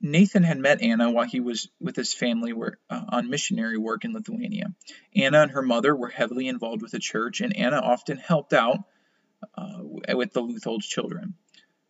Nathan 0.00 0.42
had 0.42 0.58
met 0.58 0.82
Anna 0.82 1.10
while 1.10 1.24
he 1.24 1.40
was 1.40 1.68
with 1.80 1.96
his 1.96 2.12
family 2.12 2.52
uh, 2.52 3.00
on 3.08 3.30
missionary 3.30 3.78
work 3.78 4.04
in 4.04 4.12
Lithuania. 4.12 4.74
Anna 5.16 5.42
and 5.42 5.50
her 5.52 5.62
mother 5.62 5.96
were 5.96 6.10
heavily 6.10 6.46
involved 6.46 6.82
with 6.82 6.92
the 6.92 6.98
church, 6.98 7.40
and 7.40 7.56
Anna 7.56 7.78
often 7.78 8.18
helped 8.18 8.52
out 8.52 8.80
uh, 9.56 9.78
with 10.14 10.34
the 10.34 10.42
Leuthold's 10.42 10.86
children. 10.86 11.34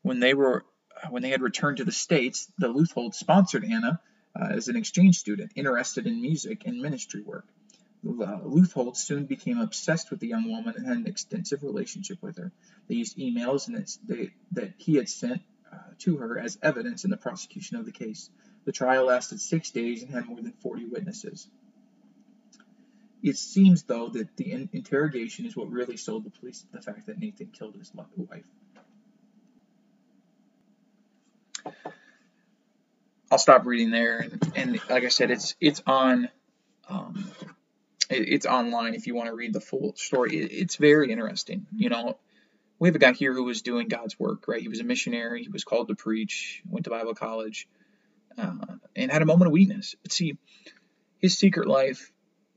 When 0.02 0.20
they 0.20 0.32
were 0.32 0.64
when 1.10 1.22
they 1.22 1.30
had 1.30 1.42
returned 1.42 1.78
to 1.78 1.84
the 1.84 1.92
states, 1.92 2.50
the 2.56 2.68
Leutholds 2.68 3.14
sponsored 3.14 3.64
Anna 3.64 4.00
uh, 4.40 4.48
as 4.50 4.68
an 4.68 4.76
exchange 4.76 5.18
student 5.18 5.52
interested 5.56 6.06
in 6.06 6.22
music 6.22 6.62
and 6.66 6.80
ministry 6.80 7.22
work. 7.22 7.46
Uh, 8.06 8.40
Leuthold 8.44 8.96
soon 8.96 9.24
became 9.24 9.60
obsessed 9.60 10.10
with 10.10 10.20
the 10.20 10.26
young 10.26 10.50
woman 10.50 10.74
and 10.76 10.86
had 10.86 10.96
an 10.98 11.06
extensive 11.06 11.62
relationship 11.62 12.18
with 12.20 12.36
her. 12.36 12.52
They 12.88 12.96
used 12.96 13.16
emails 13.16 13.66
they, 14.06 14.32
that 14.52 14.74
he 14.76 14.96
had 14.96 15.08
sent 15.08 15.40
uh, 15.72 15.76
to 16.00 16.18
her 16.18 16.38
as 16.38 16.58
evidence 16.62 17.04
in 17.04 17.10
the 17.10 17.16
prosecution 17.16 17.78
of 17.78 17.86
the 17.86 17.92
case. 17.92 18.28
The 18.66 18.72
trial 18.72 19.06
lasted 19.06 19.40
six 19.40 19.70
days 19.70 20.02
and 20.02 20.10
had 20.10 20.26
more 20.26 20.40
than 20.40 20.52
40 20.52 20.86
witnesses. 20.86 21.48
It 23.22 23.38
seems, 23.38 23.84
though, 23.84 24.08
that 24.08 24.36
the 24.36 24.52
in- 24.52 24.68
interrogation 24.74 25.46
is 25.46 25.56
what 25.56 25.70
really 25.70 25.96
sold 25.96 26.24
the 26.24 26.30
police 26.30 26.64
the 26.72 26.82
fact 26.82 27.06
that 27.06 27.18
Nathan 27.18 27.46
killed 27.46 27.74
his 27.74 27.90
wife. 27.94 28.44
I'll 33.30 33.38
stop 33.38 33.64
reading 33.64 33.90
there. 33.90 34.18
And, 34.18 34.52
and 34.54 34.80
like 34.90 35.04
I 35.04 35.08
said, 35.08 35.30
it's 35.30 35.56
it's 35.58 35.82
on 35.86 36.28
um, 36.88 37.30
it, 38.10 38.28
it's 38.28 38.46
online 38.46 38.94
if 38.94 39.06
you 39.06 39.14
want 39.14 39.28
to 39.28 39.34
read 39.34 39.52
the 39.52 39.60
full 39.60 39.94
story. 39.96 40.36
It, 40.36 40.52
it's 40.52 40.76
very 40.76 41.10
interesting. 41.10 41.66
You 41.74 41.88
know, 41.88 42.18
we 42.78 42.88
have 42.88 42.96
a 42.96 42.98
guy 42.98 43.12
here 43.12 43.32
who 43.32 43.44
was 43.44 43.62
doing 43.62 43.88
God's 43.88 44.18
work, 44.18 44.48
right? 44.48 44.60
He 44.60 44.68
was 44.68 44.80
a 44.80 44.84
missionary. 44.84 45.42
He 45.42 45.48
was 45.48 45.64
called 45.64 45.88
to 45.88 45.94
preach. 45.94 46.62
Went 46.68 46.84
to 46.84 46.90
Bible 46.90 47.14
college, 47.14 47.68
uh, 48.36 48.54
and 48.96 49.10
had 49.10 49.22
a 49.22 49.26
moment 49.26 49.48
of 49.48 49.52
weakness. 49.52 49.94
But 50.02 50.12
see, 50.12 50.38
his 51.20 51.38
secret 51.38 51.68
life 51.68 52.10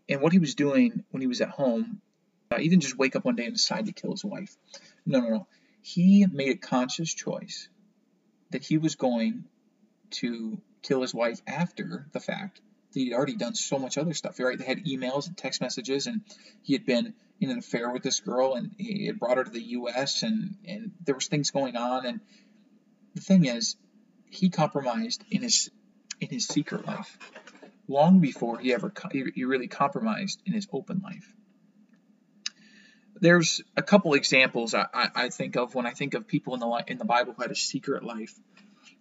and 0.09 0.21
what 0.21 0.33
he 0.33 0.39
was 0.39 0.55
doing 0.55 1.03
when 1.11 1.21
he 1.21 1.27
was 1.27 1.41
at 1.41 1.49
home. 1.49 2.01
Uh, 2.49 2.57
he 2.57 2.69
didn't 2.69 2.83
just 2.83 2.97
wake 2.97 3.15
up 3.15 3.25
one 3.25 3.35
day 3.35 3.45
and 3.45 3.53
decide 3.53 3.85
to 3.87 3.91
kill 3.91 4.11
his 4.11 4.23
wife. 4.23 4.55
No, 5.05 5.19
no, 5.19 5.29
no. 5.29 5.47
He 5.81 6.25
made 6.25 6.49
a 6.49 6.57
conscious 6.57 7.13
choice 7.13 7.69
that 8.51 8.63
he 8.63 8.77
was 8.77 8.95
going 8.95 9.45
to 10.09 10.61
kill 10.81 11.01
his 11.01 11.13
wife 11.13 11.41
after 11.45 12.07
the 12.13 12.19
fact. 12.19 12.61
He'd 12.97 13.13
already 13.13 13.35
done 13.35 13.55
so 13.55 13.79
much 13.79 13.97
other 13.97 14.13
stuff. 14.13 14.39
Right? 14.39 14.57
They 14.57 14.65
had 14.65 14.85
emails 14.85 15.27
and 15.27 15.37
text 15.37 15.61
messages, 15.61 16.07
and 16.07 16.21
he 16.63 16.73
had 16.73 16.85
been 16.85 17.13
in 17.39 17.49
an 17.49 17.59
affair 17.59 17.91
with 17.91 18.03
this 18.03 18.19
girl, 18.19 18.55
and 18.55 18.71
he 18.77 19.05
had 19.05 19.19
brought 19.19 19.37
her 19.37 19.43
to 19.43 19.49
the 19.49 19.61
U.S. 19.61 20.23
and 20.23 20.55
and 20.67 20.91
there 21.03 21.15
was 21.15 21.27
things 21.27 21.51
going 21.51 21.75
on. 21.75 22.05
And 22.05 22.19
the 23.15 23.21
thing 23.21 23.45
is, 23.45 23.75
he 24.29 24.49
compromised 24.49 25.23
in 25.29 25.41
his 25.41 25.69
in 26.19 26.29
his 26.29 26.47
secret 26.47 26.85
life 26.85 27.17
long 27.87 28.19
before 28.19 28.57
he 28.57 28.73
ever 28.73 28.91
he 29.11 29.45
really 29.45 29.67
compromised 29.67 30.41
in 30.45 30.53
his 30.53 30.67
open 30.73 31.01
life. 31.03 31.33
There's 33.19 33.61
a 33.75 33.81
couple 33.81 34.13
examples 34.13 34.75
I, 34.75 34.87
I, 34.93 35.29
think 35.29 35.55
of 35.55 35.73
when 35.73 35.87
I 35.87 35.91
think 35.91 36.13
of 36.13 36.27
people 36.27 36.53
in 36.53 36.59
the 36.59 36.83
in 36.87 36.97
the 36.99 37.05
Bible 37.05 37.33
who 37.33 37.41
had 37.41 37.49
a 37.49 37.55
secret 37.55 38.03
life 38.03 38.33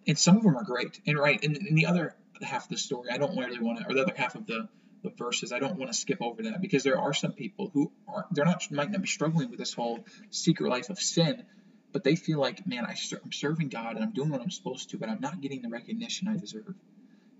and 0.07 0.17
some 0.17 0.37
of 0.37 0.43
them 0.43 0.57
are 0.57 0.63
great. 0.63 0.99
And 1.05 1.17
right, 1.17 1.43
and, 1.43 1.57
in 1.57 1.75
the 1.75 1.85
other 1.85 2.15
half 2.45 2.69
the 2.69 2.77
story, 2.77 3.09
I 3.11 3.17
don't 3.17 3.37
really 3.37 3.59
want 3.59 3.79
to, 3.79 3.89
or 3.89 3.93
the 3.93 4.01
other 4.01 4.13
half 4.15 4.35
of 4.35 4.45
the, 4.45 4.67
the 5.03 5.09
verses, 5.09 5.51
I 5.51 5.59
don't 5.59 5.77
want 5.77 5.91
to 5.91 5.97
skip 5.97 6.21
over 6.21 6.43
that 6.43 6.61
because 6.61 6.83
there 6.83 6.99
are 6.99 7.13
some 7.13 7.33
people 7.33 7.69
who 7.73 7.91
are, 8.07 8.25
they're 8.31 8.45
not, 8.45 8.69
might 8.71 8.91
not 8.91 9.01
be 9.01 9.07
struggling 9.07 9.49
with 9.49 9.59
this 9.59 9.73
whole 9.73 10.05
secret 10.29 10.69
life 10.69 10.89
of 10.89 10.99
sin, 10.99 11.43
but 11.91 12.03
they 12.03 12.15
feel 12.15 12.39
like, 12.39 12.67
man, 12.67 12.85
I 12.85 12.91
am 12.91 13.31
serving 13.31 13.69
God 13.69 13.95
and 13.95 14.03
I'm 14.03 14.11
doing 14.11 14.29
what 14.29 14.41
I'm 14.41 14.51
supposed 14.51 14.91
to, 14.91 14.97
but 14.97 15.09
I'm 15.09 15.21
not 15.21 15.41
getting 15.41 15.61
the 15.61 15.69
recognition 15.69 16.27
I 16.27 16.37
deserve. 16.37 16.75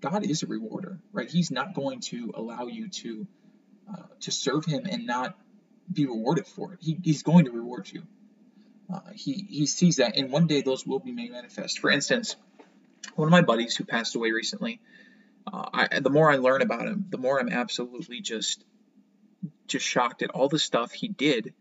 God 0.01 0.23
is 0.25 0.43
a 0.43 0.47
rewarder, 0.47 0.99
right? 1.11 1.29
He's 1.29 1.51
not 1.51 1.73
going 1.73 2.01
to 2.01 2.31
allow 2.35 2.67
you 2.67 2.89
to 2.89 3.27
uh, 3.91 4.03
to 4.21 4.31
serve 4.31 4.65
Him 4.65 4.85
and 4.89 5.07
not 5.07 5.37
be 5.91 6.05
rewarded 6.05 6.45
for 6.45 6.73
it. 6.73 6.79
He, 6.81 6.97
he's 7.01 7.23
going 7.23 7.45
to 7.45 7.51
reward 7.51 7.89
you. 7.91 8.03
Uh, 8.93 8.99
he 9.15 9.33
he 9.49 9.65
sees 9.65 9.97
that, 9.97 10.17
and 10.17 10.31
one 10.31 10.47
day 10.47 10.61
those 10.61 10.85
will 10.85 10.99
be 10.99 11.11
made 11.11 11.31
manifest. 11.31 11.79
For 11.79 11.89
instance, 11.89 12.35
one 13.15 13.27
of 13.27 13.31
my 13.31 13.41
buddies 13.41 13.75
who 13.75 13.85
passed 13.85 14.15
away 14.15 14.31
recently, 14.31 14.81
uh, 15.51 15.69
I, 15.73 15.99
the 15.99 16.09
more 16.09 16.31
I 16.31 16.37
learn 16.37 16.61
about 16.61 16.87
him, 16.87 17.05
the 17.09 17.17
more 17.17 17.39
I'm 17.39 17.49
absolutely 17.49 18.21
just 18.21 18.63
just 19.67 19.85
shocked 19.85 20.21
at 20.21 20.29
all 20.31 20.49
the 20.49 20.59
stuff 20.59 20.91
he 20.91 21.07
did 21.07 21.53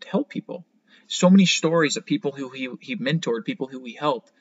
to 0.00 0.08
help 0.08 0.28
people. 0.28 0.64
So 1.06 1.30
many 1.30 1.46
stories 1.46 1.96
of 1.96 2.06
people 2.06 2.32
who 2.32 2.50
he, 2.50 2.68
he 2.80 2.96
mentored, 2.96 3.44
people 3.44 3.66
who 3.66 3.84
he 3.84 3.94
helped, 3.94 4.32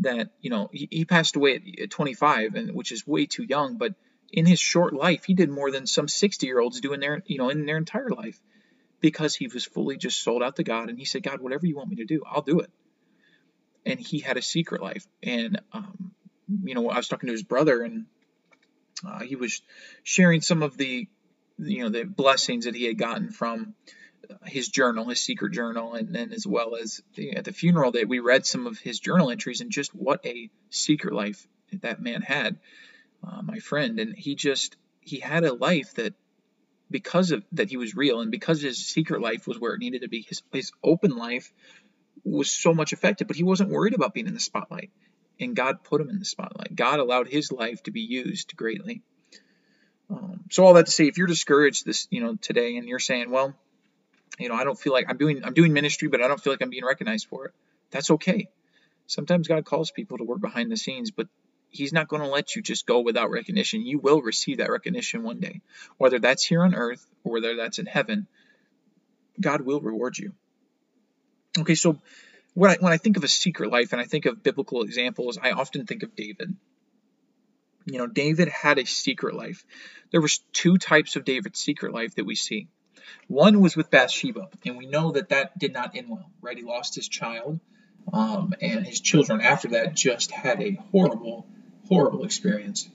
that 0.00 0.30
you 0.40 0.50
know 0.50 0.68
he, 0.72 0.88
he 0.90 1.04
passed 1.04 1.36
away 1.36 1.60
at 1.82 1.90
25, 1.90 2.54
and 2.54 2.74
which 2.74 2.92
is 2.92 3.06
way 3.06 3.26
too 3.26 3.44
young. 3.44 3.78
But 3.78 3.94
in 4.32 4.46
his 4.46 4.60
short 4.60 4.92
life, 4.94 5.24
he 5.24 5.34
did 5.34 5.50
more 5.50 5.70
than 5.70 5.86
some 5.86 6.08
60 6.08 6.46
year 6.46 6.60
olds 6.60 6.80
do 6.80 6.92
in 6.92 7.00
their 7.00 7.22
you 7.26 7.38
know 7.38 7.48
in 7.48 7.66
their 7.66 7.78
entire 7.78 8.10
life, 8.10 8.38
because 9.00 9.34
he 9.34 9.48
was 9.48 9.64
fully 9.64 9.96
just 9.96 10.22
sold 10.22 10.42
out 10.42 10.56
to 10.56 10.64
God, 10.64 10.88
and 10.88 10.98
he 10.98 11.04
said, 11.04 11.22
God, 11.22 11.40
whatever 11.40 11.66
you 11.66 11.76
want 11.76 11.90
me 11.90 11.96
to 11.96 12.04
do, 12.04 12.22
I'll 12.26 12.42
do 12.42 12.60
it. 12.60 12.70
And 13.86 13.98
he 13.98 14.18
had 14.18 14.36
a 14.36 14.42
secret 14.42 14.82
life, 14.82 15.06
and 15.22 15.60
um, 15.72 16.12
you 16.64 16.74
know 16.74 16.90
I 16.90 16.96
was 16.96 17.08
talking 17.08 17.28
to 17.28 17.32
his 17.32 17.42
brother, 17.42 17.82
and 17.82 18.06
uh, 19.06 19.20
he 19.20 19.36
was 19.36 19.62
sharing 20.02 20.40
some 20.40 20.62
of 20.62 20.76
the 20.76 21.08
you 21.58 21.82
know 21.82 21.88
the 21.88 22.04
blessings 22.04 22.64
that 22.66 22.74
he 22.74 22.84
had 22.84 22.98
gotten 22.98 23.30
from 23.30 23.74
his 24.44 24.68
journal, 24.68 25.06
his 25.06 25.20
secret 25.20 25.52
journal, 25.52 25.94
and 25.94 26.14
then 26.14 26.32
as 26.32 26.46
well 26.46 26.76
as 26.76 27.02
at 27.34 27.44
the 27.44 27.52
funeral 27.52 27.92
that 27.92 28.08
we 28.08 28.18
read 28.18 28.46
some 28.46 28.66
of 28.66 28.78
his 28.78 29.00
journal 29.00 29.30
entries 29.30 29.60
and 29.60 29.70
just 29.70 29.94
what 29.94 30.24
a 30.24 30.50
secret 30.70 31.14
life 31.14 31.46
that 31.80 32.00
man 32.00 32.22
had, 32.22 32.58
uh, 33.26 33.42
my 33.42 33.58
friend, 33.58 33.98
and 33.98 34.16
he 34.16 34.34
just 34.34 34.76
he 35.00 35.20
had 35.20 35.44
a 35.44 35.52
life 35.52 35.94
that 35.94 36.14
because 36.90 37.30
of 37.30 37.44
that 37.52 37.68
he 37.68 37.76
was 37.76 37.94
real 37.94 38.20
and 38.20 38.30
because 38.30 38.60
his 38.60 38.86
secret 38.86 39.20
life 39.20 39.46
was 39.46 39.58
where 39.58 39.74
it 39.74 39.80
needed 39.80 40.02
to 40.02 40.08
be, 40.08 40.22
his 40.22 40.42
his 40.52 40.72
open 40.82 41.16
life 41.16 41.52
was 42.30 42.50
so 42.50 42.74
much 42.74 42.92
affected, 42.92 43.26
but 43.26 43.36
he 43.36 43.42
wasn't 43.42 43.70
worried 43.70 43.94
about 43.94 44.14
being 44.14 44.26
in 44.26 44.34
the 44.34 44.40
spotlight, 44.40 44.90
and 45.40 45.56
God 45.56 45.82
put 45.84 46.00
him 46.00 46.10
in 46.10 46.18
the 46.18 46.24
spotlight. 46.24 46.74
God 46.74 47.00
allowed 47.00 47.28
his 47.28 47.52
life 47.52 47.82
to 47.84 47.90
be 47.90 48.00
used 48.00 48.56
greatly. 48.56 49.02
Um, 50.10 50.44
so 50.50 50.64
all 50.64 50.74
that 50.74 50.86
to 50.86 50.92
say, 50.92 51.06
if 51.06 51.18
you're 51.18 51.26
discouraged 51.26 51.84
this, 51.84 52.08
you 52.10 52.22
know, 52.22 52.36
today, 52.36 52.76
and 52.76 52.88
you're 52.88 52.98
saying, 52.98 53.30
well, 53.30 53.54
you 54.38 54.48
know, 54.48 54.54
I 54.54 54.64
don't 54.64 54.78
feel 54.78 54.92
like 54.92 55.06
I'm 55.08 55.18
doing 55.18 55.44
I'm 55.44 55.54
doing 55.54 55.72
ministry, 55.72 56.08
but 56.08 56.22
I 56.22 56.28
don't 56.28 56.40
feel 56.40 56.52
like 56.52 56.62
I'm 56.62 56.70
being 56.70 56.84
recognized 56.84 57.26
for 57.28 57.46
it. 57.46 57.52
That's 57.90 58.10
okay. 58.12 58.48
Sometimes 59.06 59.48
God 59.48 59.64
calls 59.64 59.90
people 59.90 60.18
to 60.18 60.24
work 60.24 60.40
behind 60.40 60.70
the 60.70 60.76
scenes, 60.76 61.10
but 61.10 61.28
He's 61.70 61.92
not 61.92 62.08
going 62.08 62.22
to 62.22 62.28
let 62.28 62.56
you 62.56 62.62
just 62.62 62.86
go 62.86 63.00
without 63.00 63.30
recognition. 63.30 63.84
You 63.84 63.98
will 63.98 64.22
receive 64.22 64.58
that 64.58 64.70
recognition 64.70 65.22
one 65.22 65.40
day, 65.40 65.60
whether 65.98 66.18
that's 66.18 66.44
here 66.44 66.62
on 66.62 66.74
earth 66.74 67.06
or 67.24 67.32
whether 67.32 67.56
that's 67.56 67.78
in 67.78 67.86
heaven. 67.86 68.26
God 69.40 69.60
will 69.60 69.80
reward 69.80 70.16
you. 70.18 70.32
Okay, 71.56 71.74
so 71.74 71.98
when 72.54 72.72
I, 72.72 72.76
when 72.80 72.92
I 72.92 72.96
think 72.96 73.16
of 73.16 73.24
a 73.24 73.28
secret 73.28 73.70
life 73.70 73.92
and 73.92 74.00
I 74.00 74.04
think 74.04 74.26
of 74.26 74.42
biblical 74.42 74.82
examples, 74.82 75.38
I 75.40 75.52
often 75.52 75.86
think 75.86 76.02
of 76.02 76.14
David. 76.16 76.56
You 77.86 77.98
know, 77.98 78.06
David 78.06 78.48
had 78.48 78.78
a 78.78 78.84
secret 78.84 79.34
life. 79.34 79.64
There 80.10 80.20
was 80.20 80.38
two 80.52 80.76
types 80.76 81.16
of 81.16 81.24
David's 81.24 81.58
secret 81.58 81.92
life 81.92 82.16
that 82.16 82.26
we 82.26 82.34
see. 82.34 82.68
One 83.28 83.60
was 83.60 83.76
with 83.76 83.90
Bathsheba, 83.90 84.48
and 84.66 84.76
we 84.76 84.86
know 84.86 85.12
that 85.12 85.30
that 85.30 85.58
did 85.58 85.72
not 85.72 85.96
end 85.96 86.08
well, 86.10 86.30
right? 86.42 86.56
He 86.56 86.62
lost 86.62 86.94
his 86.94 87.08
child, 87.08 87.60
um, 88.12 88.54
and 88.60 88.86
his 88.86 89.00
children 89.00 89.40
after 89.40 89.68
that 89.68 89.94
just 89.94 90.30
had 90.30 90.60
a 90.62 90.72
horrible, 90.92 91.46
horrible 91.88 92.24
experience, 92.24 92.88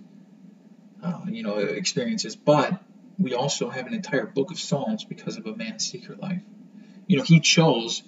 uh, 1.02 1.22
you 1.28 1.44
know, 1.44 1.58
experiences. 1.58 2.36
But 2.36 2.82
we 3.18 3.34
also 3.34 3.70
have 3.70 3.88
an 3.88 3.94
entire 3.94 4.26
book 4.26 4.52
of 4.52 4.60
Psalms 4.60 5.06
because 5.06 5.38
of 5.38 5.46
a 5.48 5.56
man's 5.56 5.86
secret 5.90 6.20
life. 6.20 6.42
You 7.08 7.18
know, 7.18 7.24
he 7.24 7.40
chose 7.40 8.04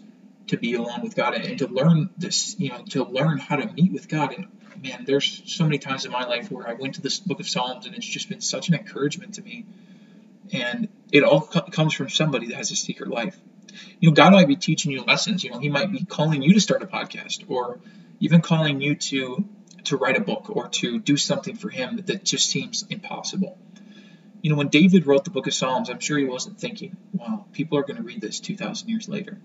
to 0.47 0.57
be 0.57 0.75
alone 0.75 1.01
with 1.01 1.15
God 1.15 1.33
and 1.33 1.57
to 1.59 1.67
learn 1.67 2.09
this, 2.17 2.55
you 2.59 2.69
know, 2.69 2.83
to 2.89 3.03
learn 3.03 3.37
how 3.37 3.55
to 3.55 3.71
meet 3.73 3.91
with 3.91 4.07
God. 4.07 4.33
And 4.33 4.47
man, 4.81 5.03
there's 5.05 5.41
so 5.45 5.63
many 5.63 5.79
times 5.79 6.05
in 6.05 6.11
my 6.11 6.25
life 6.25 6.51
where 6.51 6.67
I 6.67 6.73
went 6.73 6.95
to 6.95 7.01
this 7.01 7.19
book 7.19 7.39
of 7.39 7.49
Psalms 7.49 7.85
and 7.85 7.95
it's 7.95 8.05
just 8.05 8.29
been 8.29 8.41
such 8.41 8.69
an 8.69 8.75
encouragement 8.75 9.35
to 9.35 9.41
me. 9.41 9.65
And 10.53 10.89
it 11.11 11.23
all 11.23 11.41
co- 11.41 11.61
comes 11.61 11.93
from 11.93 12.09
somebody 12.09 12.47
that 12.47 12.55
has 12.55 12.71
a 12.71 12.75
secret 12.75 13.09
life. 13.09 13.37
You 13.99 14.09
know, 14.09 14.13
God 14.13 14.33
might 14.33 14.47
be 14.47 14.55
teaching 14.55 14.91
you 14.91 15.03
lessons. 15.03 15.43
You 15.43 15.51
know, 15.51 15.59
He 15.59 15.69
might 15.69 15.91
be 15.91 16.05
calling 16.05 16.41
you 16.41 16.53
to 16.53 16.61
start 16.61 16.83
a 16.83 16.87
podcast, 16.87 17.49
or 17.49 17.79
even 18.19 18.41
calling 18.41 18.81
you 18.81 18.95
to 18.95 19.45
to 19.85 19.97
write 19.97 20.17
a 20.17 20.21
book 20.21 20.49
or 20.49 20.67
to 20.67 20.99
do 20.99 21.15
something 21.15 21.55
for 21.55 21.69
Him 21.69 21.97
that, 21.97 22.07
that 22.07 22.23
just 22.23 22.49
seems 22.49 22.85
impossible. 22.89 23.57
You 24.41 24.51
know, 24.51 24.57
when 24.57 24.69
David 24.69 25.07
wrote 25.07 25.25
the 25.25 25.31
book 25.31 25.47
of 25.47 25.53
Psalms, 25.53 25.89
I'm 25.89 25.99
sure 25.99 26.17
he 26.17 26.25
wasn't 26.25 26.59
thinking, 26.59 26.95
"Wow, 27.13 27.45
people 27.51 27.77
are 27.77 27.83
going 27.83 27.97
to 27.97 28.03
read 28.03 28.21
this 28.21 28.39
2,000 28.39 28.87
years 28.89 29.09
later." 29.09 29.39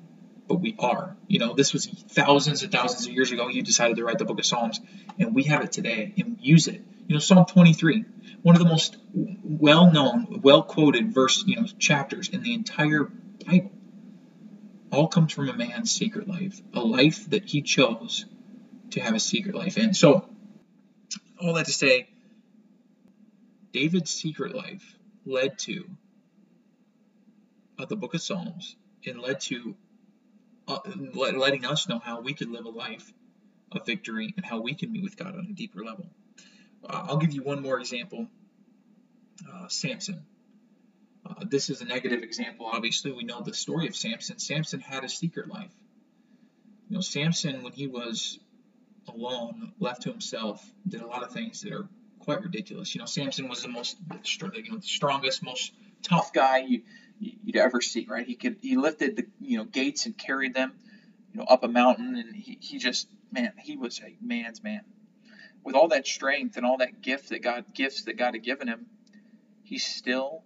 But 0.51 0.61
we 0.61 0.75
are. 0.81 1.17
You 1.29 1.39
know, 1.39 1.55
this 1.55 1.73
was 1.73 1.87
thousands 1.87 2.65
and 2.65 2.73
thousands 2.73 3.07
of 3.07 3.13
years 3.13 3.31
ago. 3.31 3.47
He 3.47 3.63
decided 3.63 3.99
to 3.99 4.05
write 4.05 4.19
the 4.19 4.25
book 4.25 4.41
of 4.41 4.45
Psalms, 4.45 4.81
and 5.17 5.33
we 5.33 5.45
have 5.45 5.63
it 5.63 5.71
today 5.71 6.13
and 6.19 6.39
use 6.41 6.67
it. 6.67 6.83
You 7.07 7.15
know, 7.15 7.21
Psalm 7.21 7.47
23 7.47 8.05
one 8.43 8.57
of 8.57 8.59
the 8.59 8.69
most 8.69 8.97
well-known, 9.13 10.41
well-quoted 10.43 11.15
verse, 11.15 11.45
you 11.47 11.55
know, 11.55 11.67
chapters 11.79 12.31
in 12.31 12.43
the 12.43 12.53
entire 12.55 13.05
Bible. 13.47 13.71
All 14.91 15.07
comes 15.07 15.33
from 15.33 15.49
a 15.49 15.53
man's 15.53 15.93
secret 15.93 16.27
life, 16.27 16.61
a 16.75 16.81
life 16.81 17.31
that 17.31 17.45
he 17.45 17.63
chose 17.63 18.27
to 18.91 19.01
have 19.01 19.15
a 19.15 19.21
secret 19.21 19.55
life 19.55 19.79
in. 19.79 19.95
So, 19.95 20.29
all 21.41 21.55
that 21.55 21.67
to 21.67 21.73
say, 21.73 22.09
David's 23.73 24.11
secret 24.11 24.53
life 24.53 24.97
led 25.25 25.61
to 25.61 25.85
uh, 27.79 27.85
the 27.85 27.95
book 27.95 28.15
of 28.15 28.21
Psalms 28.21 28.75
and 29.07 29.21
led 29.21 29.41
to 29.43 29.77
uh, 30.71 30.81
letting 31.15 31.67
us 31.67 31.89
know 31.89 31.99
how 31.99 32.21
we 32.21 32.33
can 32.33 32.53
live 32.53 32.65
a 32.65 32.71
life 32.71 33.13
of 33.73 33.87
victory 33.87 34.33
and 34.37 34.45
how 34.45 34.61
we 34.61 34.75
can 34.75 34.93
meet 34.93 35.03
with 35.03 35.17
God 35.17 35.35
on 35.35 35.47
a 35.51 35.53
deeper 35.53 35.85
level. 35.85 36.07
Uh, 36.85 37.07
I'll 37.09 37.19
give 37.19 37.33
you 37.33 37.43
one 37.43 37.63
more 37.63 37.79
example. 37.79 38.29
Uh, 39.51 39.69
Samson. 39.69 40.25
Uh, 41.25 41.45
this 41.49 41.71
is 41.71 41.81
a 41.81 41.85
negative 41.85 42.23
example. 42.23 42.67
Obviously, 42.67 43.13
we 43.13 43.25
know 43.25 43.43
the 43.43 43.55
story 43.55 43.87
of 43.87 43.95
Samson. 43.95 44.39
Samson 44.39 44.81
had 44.81 45.05
a 45.05 45.09
secret 45.09 45.49
life. 45.49 45.71
You 46.89 46.97
know, 46.97 47.01
Samson, 47.03 47.63
when 47.63 47.73
he 47.73 47.87
was 47.87 48.39
alone, 49.07 49.73
left 49.79 50.03
to 50.03 50.11
himself, 50.11 50.65
did 50.89 51.01
a 51.01 51.07
lot 51.07 51.23
of 51.23 51.33
things 51.33 51.61
that 51.63 51.73
are 51.73 51.89
quite 52.21 52.43
ridiculous. 52.43 52.95
You 52.95 53.01
know, 53.01 53.07
Samson 53.07 53.49
was 53.49 53.63
the 53.63 53.69
most, 53.69 53.97
you 54.11 54.49
know, 54.71 54.79
the 54.79 54.83
strongest, 54.83 55.43
most 55.43 55.73
tough 56.03 56.33
guy 56.33 56.59
you, 56.59 56.83
you'd 57.19 57.57
ever 57.57 57.81
see. 57.81 58.07
Right? 58.09 58.27
He 58.27 58.37
could, 58.37 58.59
he 58.61 58.77
lifted 58.77 59.17
the, 59.17 59.27
you 59.41 59.59
know, 59.59 59.65
gates 59.65 60.07
and 60.07 60.17
carried 60.17 60.55
them, 60.55 60.73
you 61.33 61.41
know, 61.41 61.45
up 61.45 61.65
a 61.65 61.69
mountain, 61.69 62.17
and 62.17 62.35
he, 62.35 62.59
he 62.61 62.79
just, 62.79 63.09
man, 63.33 63.53
he 63.59 63.77
was 63.77 64.01
a 64.01 64.17
man's 64.21 64.63
man 64.63 64.83
with 65.65 65.75
all 65.75 65.89
that 65.89 66.07
strength 66.07 66.57
and 66.57 66.65
all 66.65 66.79
that 66.79 67.01
gift 67.01 67.31
that 67.31 67.43
God 67.43 67.65
gifts 67.75 68.05
that 68.05 68.17
God 68.17 68.35
had 68.35 68.43
given 68.43 68.69
him, 68.69 68.87
he 69.63 69.79
still 69.79 70.43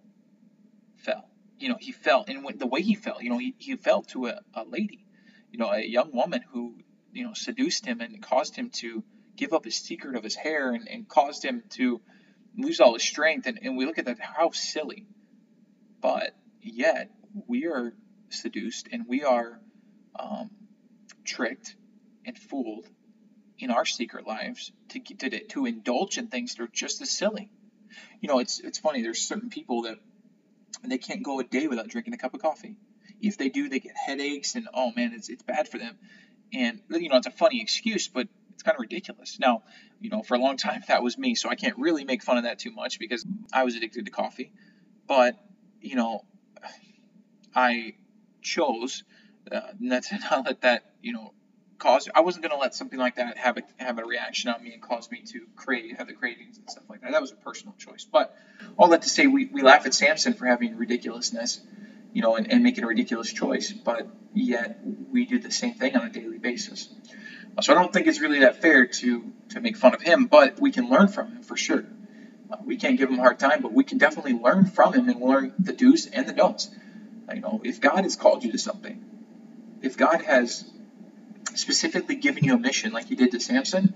fell. 0.97 1.29
You 1.59 1.69
know, 1.69 1.77
he 1.79 1.93
fell, 1.93 2.25
and 2.27 2.47
the 2.59 2.67
way 2.67 2.83
he 2.83 2.95
fell, 2.95 3.23
you 3.23 3.31
know, 3.31 3.39
he, 3.39 3.55
he 3.59 3.77
fell 3.77 4.03
to 4.03 4.27
a, 4.27 4.41
a 4.55 4.65
lady, 4.65 5.05
you 5.51 5.59
know, 5.59 5.71
a 5.71 5.81
young 5.81 6.13
woman 6.13 6.43
who, 6.53 6.77
you 7.13 7.25
know, 7.25 7.33
seduced 7.33 7.87
him 7.87 8.01
and 8.01 8.21
caused 8.21 8.57
him 8.57 8.71
to 8.71 9.05
give 9.37 9.53
up 9.53 9.65
his 9.65 9.77
secret 9.77 10.17
of 10.17 10.23
his 10.23 10.35
hair 10.35 10.73
and, 10.73 10.89
and 10.89 11.09
caused 11.09 11.45
him 11.45 11.63
to 11.71 12.01
lose 12.57 12.81
all 12.81 12.95
his 12.95 13.03
strength. 13.03 13.47
And, 13.47 13.59
and 13.63 13.77
we 13.77 13.87
look 13.87 13.99
at 13.99 14.07
that, 14.07 14.19
how 14.21 14.51
silly. 14.51 15.07
But 16.01 16.37
yet, 16.61 17.11
we 17.47 17.67
are 17.67 17.95
seduced 18.29 18.89
and 18.93 19.07
we 19.09 19.25
are 19.25 19.61
um, 20.19 20.51
tricked 21.25 21.75
and 22.25 22.39
fooled 22.39 22.87
in 23.59 23.71
our 23.71 23.85
secret 23.85 24.27
lives 24.27 24.73
to, 24.91 25.01
to, 25.01 25.45
to 25.47 25.67
indulge 25.67 26.19
in 26.19 26.29
things 26.29 26.55
that 26.55 26.63
are 26.63 26.69
just 26.69 27.01
as 27.01 27.11
silly. 27.11 27.51
You 28.21 28.29
know, 28.29 28.39
it's, 28.39 28.61
it's 28.61 28.79
funny, 28.79 29.03
there's 29.03 29.21
certain 29.21 29.51
people 29.51 29.83
that 29.83 29.99
they 30.83 30.99
can't 30.99 31.23
go 31.23 31.41
a 31.41 31.45
day 31.45 31.67
without 31.67 31.89
drinking 31.89 32.15
a 32.15 32.19
cup 32.19 32.35
of 32.35 32.43
coffee. 32.43 32.77
If 33.21 33.39
they 33.39 33.49
do, 33.49 33.69
they 33.69 33.79
get 33.79 33.97
headaches 33.97 34.55
and, 34.55 34.69
oh 34.75 34.93
man, 34.95 35.13
it's, 35.15 35.29
it's 35.29 35.43
bad 35.43 35.69
for 35.69 35.79
them. 35.79 35.97
And, 36.53 36.81
you 36.91 37.09
know, 37.09 37.17
it's 37.17 37.27
a 37.27 37.31
funny 37.31 37.61
excuse, 37.61 38.09
but 38.09 38.29
kind 38.65 38.77
of 38.77 38.81
ridiculous. 38.81 39.39
Now, 39.39 39.63
you 40.01 40.11
know, 40.11 40.23
for 40.23 40.35
a 40.35 40.39
long 40.39 40.57
time 40.67 40.83
that 40.89 41.03
was 41.03 41.17
me, 41.19 41.35
so 41.35 41.49
I 41.49 41.55
can't 41.55 41.79
really 41.79 42.05
make 42.05 42.23
fun 42.23 42.39
of 42.39 42.45
that 42.45 42.59
too 42.59 42.71
much 42.71 42.99
because 42.99 43.25
I 43.53 43.65
was 43.65 43.77
addicted 43.77 44.07
to 44.07 44.11
coffee. 44.11 44.53
But, 45.07 45.37
you 45.81 45.97
know, 45.97 46.25
I 47.55 47.95
chose 48.43 49.05
uh, 49.51 49.61
not 49.79 50.05
to 50.05 50.19
not 50.31 50.47
let 50.47 50.61
that, 50.63 50.85
you 51.03 51.13
know, 51.13 51.33
cause 51.79 52.09
I 52.15 52.21
wasn't 52.21 52.45
gonna 52.45 52.61
let 52.61 52.75
something 52.75 52.99
like 52.99 53.17
that 53.17 53.37
have 53.37 53.59
a 53.59 53.63
have 53.77 53.99
a 53.99 54.05
reaction 54.05 54.49
on 54.51 54.63
me 54.63 54.73
and 54.73 54.81
cause 54.81 55.11
me 55.11 55.23
to 55.33 55.47
create 55.57 55.97
have 55.99 56.07
the 56.07 56.15
cravings 56.15 56.57
and 56.57 56.71
stuff 56.71 56.85
like 56.89 57.03
that. 57.03 57.13
That 57.13 57.21
was 57.21 57.33
a 57.33 57.37
personal 57.37 57.75
choice. 57.79 58.07
But 58.11 58.35
all 58.79 58.89
that 58.89 59.03
to 59.03 59.09
say, 59.09 59.27
we, 59.27 59.47
we 59.47 59.63
laugh 59.63 59.85
at 59.85 59.93
Samson 59.93 60.35
for 60.35 60.47
having 60.47 60.77
ridiculousness, 60.77 61.61
you 62.13 62.23
know, 62.23 62.37
and, 62.37 62.51
and 62.51 62.63
making 62.63 62.85
a 62.85 62.87
ridiculous 62.87 63.33
choice, 63.33 63.73
but 63.73 64.07
yet 64.33 64.81
we 65.11 65.27
do 65.27 65.39
the 65.39 65.51
same 65.51 65.75
thing 65.75 65.97
on 65.97 66.07
a 66.07 66.11
daily 66.11 66.39
basis. 66.39 66.89
So 67.63 67.73
I 67.73 67.77
don't 67.81 67.93
think 67.93 68.07
it's 68.07 68.21
really 68.21 68.41
that 68.41 68.61
fair 68.61 68.87
to 68.87 69.33
to 69.51 69.61
make 69.61 69.77
fun 69.77 69.95
of 69.95 70.03
him, 70.03 70.27
but 70.27 70.61
we 70.61 70.73
can 70.73 70.89
learn 70.89 71.09
from 71.09 71.29
him 71.31 71.43
for 71.43 71.57
sure. 71.57 71.85
Uh, 72.51 72.57
we 72.65 72.77
can't 72.77 72.99
give 72.99 73.09
him 73.09 73.19
a 73.19 73.23
hard 73.23 73.39
time, 73.39 73.63
but 73.63 73.73
we 73.73 73.85
can 73.85 73.99
definitely 73.99 74.33
learn 74.33 74.67
from 74.67 74.93
him 74.93 75.09
and 75.09 75.21
learn 75.21 75.55
the 75.59 75.73
do's 75.73 76.07
and 76.07 76.29
the 76.29 76.33
don'ts. 76.33 76.71
You 77.33 77.41
know, 77.41 77.61
if 77.65 77.81
God 77.81 78.03
has 78.05 78.17
called 78.17 78.45
you 78.45 78.53
to 78.53 78.59
something, 78.59 79.05
if 79.83 79.97
God 79.97 80.23
has 80.23 80.71
specifically 81.55 82.17
given 82.17 82.45
you 82.45 82.55
a 82.55 82.59
mission 82.59 82.93
like 82.93 83.07
he 83.07 83.15
did 83.15 83.31
to 83.33 83.41
Samson, 83.41 83.95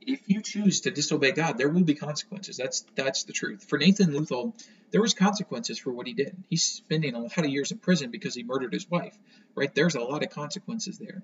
if 0.00 0.20
you 0.26 0.42
choose 0.42 0.82
to 0.82 0.90
disobey 0.90 1.32
God, 1.32 1.58
there 1.58 1.68
will 1.68 1.84
be 1.84 1.94
consequences. 1.94 2.56
That's 2.56 2.84
that's 2.94 3.24
the 3.24 3.32
truth. 3.32 3.64
For 3.64 3.78
Nathan 3.78 4.12
Leuthold, 4.12 4.62
there 4.90 5.00
was 5.00 5.14
consequences 5.14 5.78
for 5.78 5.90
what 5.90 6.06
he 6.06 6.12
did. 6.12 6.36
He's 6.50 6.62
spending 6.62 7.14
a 7.14 7.20
lot 7.20 7.38
of 7.38 7.46
years 7.46 7.72
in 7.72 7.78
prison 7.78 8.10
because 8.10 8.34
he 8.34 8.42
murdered 8.42 8.72
his 8.72 8.88
wife. 8.88 9.16
Right? 9.54 9.74
There's 9.74 9.94
a 9.94 10.00
lot 10.00 10.22
of 10.22 10.30
consequences 10.30 10.98
there. 10.98 11.22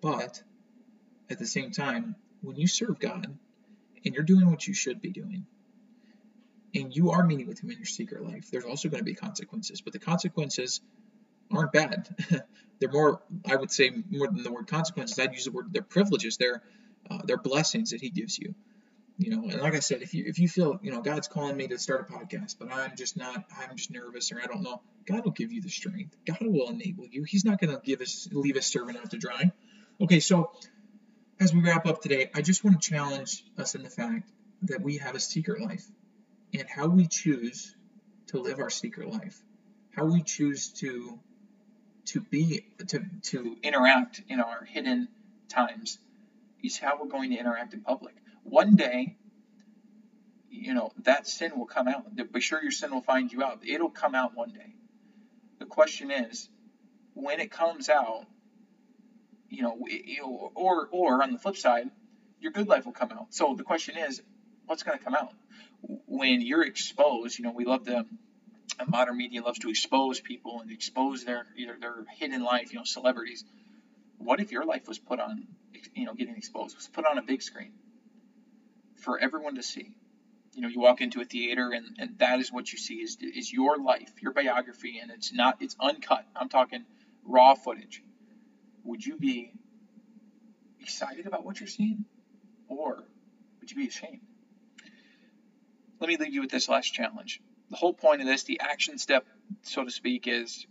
But 0.00 0.42
at 1.30 1.38
the 1.38 1.46
same 1.46 1.70
time, 1.70 2.16
when 2.42 2.56
you 2.56 2.66
serve 2.66 2.98
God 2.98 3.26
and 4.04 4.14
you're 4.14 4.24
doing 4.24 4.50
what 4.50 4.66
you 4.66 4.74
should 4.74 5.00
be 5.00 5.10
doing, 5.10 5.46
and 6.74 6.94
you 6.94 7.10
are 7.10 7.24
meeting 7.24 7.46
with 7.46 7.62
Him 7.62 7.70
in 7.70 7.78
your 7.78 7.86
secret 7.86 8.22
life, 8.22 8.50
there's 8.50 8.64
also 8.64 8.88
going 8.88 9.00
to 9.00 9.04
be 9.04 9.14
consequences. 9.14 9.80
But 9.80 9.92
the 9.92 9.98
consequences 9.98 10.80
aren't 11.50 11.72
bad. 11.72 12.08
they're 12.78 12.90
more, 12.90 13.22
I 13.48 13.56
would 13.56 13.70
say, 13.70 13.90
more 14.10 14.26
than 14.26 14.42
the 14.42 14.52
word 14.52 14.66
consequences. 14.66 15.18
I'd 15.18 15.32
use 15.32 15.44
the 15.44 15.52
word 15.52 15.72
they're 15.72 15.82
privileges. 15.82 16.36
They're 16.36 16.62
uh, 17.10 17.18
they're 17.24 17.38
blessings 17.38 17.90
that 17.90 18.00
He 18.00 18.10
gives 18.10 18.38
you. 18.38 18.54
You 19.18 19.30
know, 19.30 19.48
and 19.48 19.62
like 19.62 19.74
I 19.74 19.80
said, 19.80 20.02
if 20.02 20.12
you 20.12 20.24
if 20.26 20.38
you 20.38 20.48
feel 20.48 20.78
you 20.82 20.92
know 20.92 21.00
God's 21.00 21.28
calling 21.28 21.56
me 21.56 21.68
to 21.68 21.78
start 21.78 22.06
a 22.08 22.12
podcast, 22.12 22.56
but 22.58 22.70
I'm 22.70 22.96
just 22.96 23.16
not, 23.16 23.44
I'm 23.58 23.76
just 23.76 23.90
nervous 23.90 24.30
or 24.30 24.40
I 24.42 24.46
don't 24.46 24.62
know, 24.62 24.82
God 25.06 25.24
will 25.24 25.32
give 25.32 25.52
you 25.52 25.62
the 25.62 25.70
strength. 25.70 26.14
God 26.26 26.38
will 26.42 26.68
enable 26.68 27.06
you. 27.06 27.24
He's 27.24 27.44
not 27.44 27.58
going 27.58 27.74
to 27.74 27.80
give 27.82 28.02
us 28.02 28.28
leave 28.30 28.56
us 28.56 28.66
servant 28.66 28.98
out 28.98 29.10
to 29.12 29.18
dry. 29.18 29.52
Okay, 30.02 30.20
so 30.20 30.50
as 31.38 31.52
we 31.52 31.60
wrap 31.60 31.86
up 31.86 32.00
today, 32.00 32.30
I 32.34 32.42
just 32.42 32.64
want 32.64 32.80
to 32.80 32.90
challenge 32.90 33.44
us 33.58 33.74
in 33.74 33.82
the 33.82 33.90
fact 33.90 34.30
that 34.62 34.80
we 34.80 34.98
have 34.98 35.14
a 35.14 35.20
secret 35.20 35.60
life 35.60 35.84
and 36.54 36.66
how 36.68 36.88
we 36.88 37.06
choose 37.06 37.74
to 38.28 38.40
live 38.40 38.58
our 38.58 38.70
secret 38.70 39.10
life, 39.12 39.40
how 39.94 40.06
we 40.06 40.22
choose 40.22 40.68
to 40.80 41.18
to 42.06 42.20
be 42.20 42.64
to 42.86 43.04
to 43.22 43.56
interact 43.62 44.22
in 44.28 44.40
our 44.40 44.64
hidden 44.64 45.08
times 45.48 45.98
is 46.62 46.78
how 46.78 46.98
we're 47.00 47.08
going 47.08 47.30
to 47.30 47.36
interact 47.36 47.74
in 47.74 47.80
public. 47.80 48.14
One 48.44 48.76
day, 48.76 49.16
you 50.50 50.72
know, 50.72 50.92
that 51.02 51.26
sin 51.26 51.58
will 51.58 51.66
come 51.66 51.88
out. 51.88 52.04
Be 52.32 52.40
sure 52.40 52.62
your 52.62 52.70
sin 52.70 52.92
will 52.92 53.02
find 53.02 53.32
you 53.32 53.42
out. 53.42 53.60
It'll 53.66 53.90
come 53.90 54.14
out 54.14 54.34
one 54.34 54.50
day. 54.50 54.74
The 55.58 55.66
question 55.66 56.10
is, 56.10 56.48
when 57.14 57.40
it 57.40 57.50
comes 57.50 57.88
out, 57.88 58.26
you 59.50 59.62
know, 59.62 59.78
or 60.54 60.88
or 60.90 61.22
on 61.22 61.32
the 61.32 61.38
flip 61.38 61.56
side, 61.56 61.90
your 62.40 62.52
good 62.52 62.68
life 62.68 62.86
will 62.86 62.92
come 62.92 63.12
out. 63.12 63.28
So 63.30 63.54
the 63.54 63.64
question 63.64 63.96
is, 63.96 64.22
what's 64.66 64.82
going 64.82 64.98
to 64.98 65.04
come 65.04 65.14
out 65.14 65.32
when 66.06 66.40
you're 66.40 66.64
exposed? 66.64 67.38
You 67.38 67.44
know, 67.44 67.52
we 67.52 67.64
love 67.64 67.84
the 67.84 68.06
modern 68.86 69.16
media 69.16 69.42
loves 69.42 69.58
to 69.60 69.70
expose 69.70 70.20
people 70.20 70.60
and 70.60 70.70
expose 70.70 71.24
their 71.24 71.46
either 71.56 71.76
their 71.80 72.04
hidden 72.18 72.42
life. 72.42 72.72
You 72.72 72.80
know, 72.80 72.84
celebrities. 72.84 73.44
What 74.18 74.40
if 74.40 74.50
your 74.50 74.64
life 74.64 74.88
was 74.88 74.98
put 74.98 75.20
on, 75.20 75.46
you 75.94 76.06
know, 76.06 76.14
getting 76.14 76.36
exposed 76.36 76.74
was 76.74 76.88
put 76.88 77.04
on 77.04 77.18
a 77.18 77.22
big 77.22 77.42
screen 77.42 77.72
for 78.96 79.18
everyone 79.18 79.56
to 79.56 79.62
see? 79.62 79.94
You 80.54 80.62
know, 80.62 80.68
you 80.68 80.80
walk 80.80 81.02
into 81.02 81.20
a 81.20 81.24
theater 81.24 81.70
and, 81.70 81.96
and 81.98 82.18
that 82.18 82.40
is 82.40 82.50
what 82.50 82.72
you 82.72 82.78
see 82.78 82.94
is 82.94 83.18
is 83.20 83.52
your 83.52 83.76
life, 83.76 84.10
your 84.22 84.32
biography, 84.32 84.98
and 84.98 85.10
it's 85.10 85.32
not 85.32 85.58
it's 85.60 85.76
uncut. 85.78 86.24
I'm 86.34 86.48
talking 86.48 86.84
raw 87.24 87.54
footage 87.54 88.02
would 88.86 89.04
you 89.04 89.16
be 89.16 89.52
excited 90.80 91.26
about 91.26 91.44
what 91.44 91.60
you're 91.60 91.68
seeing? 91.68 92.04
Or 92.68 93.04
would 93.60 93.70
you 93.70 93.76
be 93.76 93.88
ashamed? 93.88 94.20
Let 96.00 96.08
me 96.08 96.16
leave 96.16 96.32
you 96.32 96.40
with 96.42 96.50
this 96.50 96.68
last 96.68 96.92
challenge. 96.92 97.40
The 97.70 97.76
whole 97.76 97.92
point 97.92 98.20
of 98.20 98.26
this, 98.26 98.44
the 98.44 98.60
action 98.60 98.98
step, 98.98 99.26
so 99.62 99.84
to 99.84 99.90
speak, 99.90 100.28
is 100.28 100.66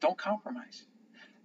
don't 0.00 0.18
compromise. 0.18 0.84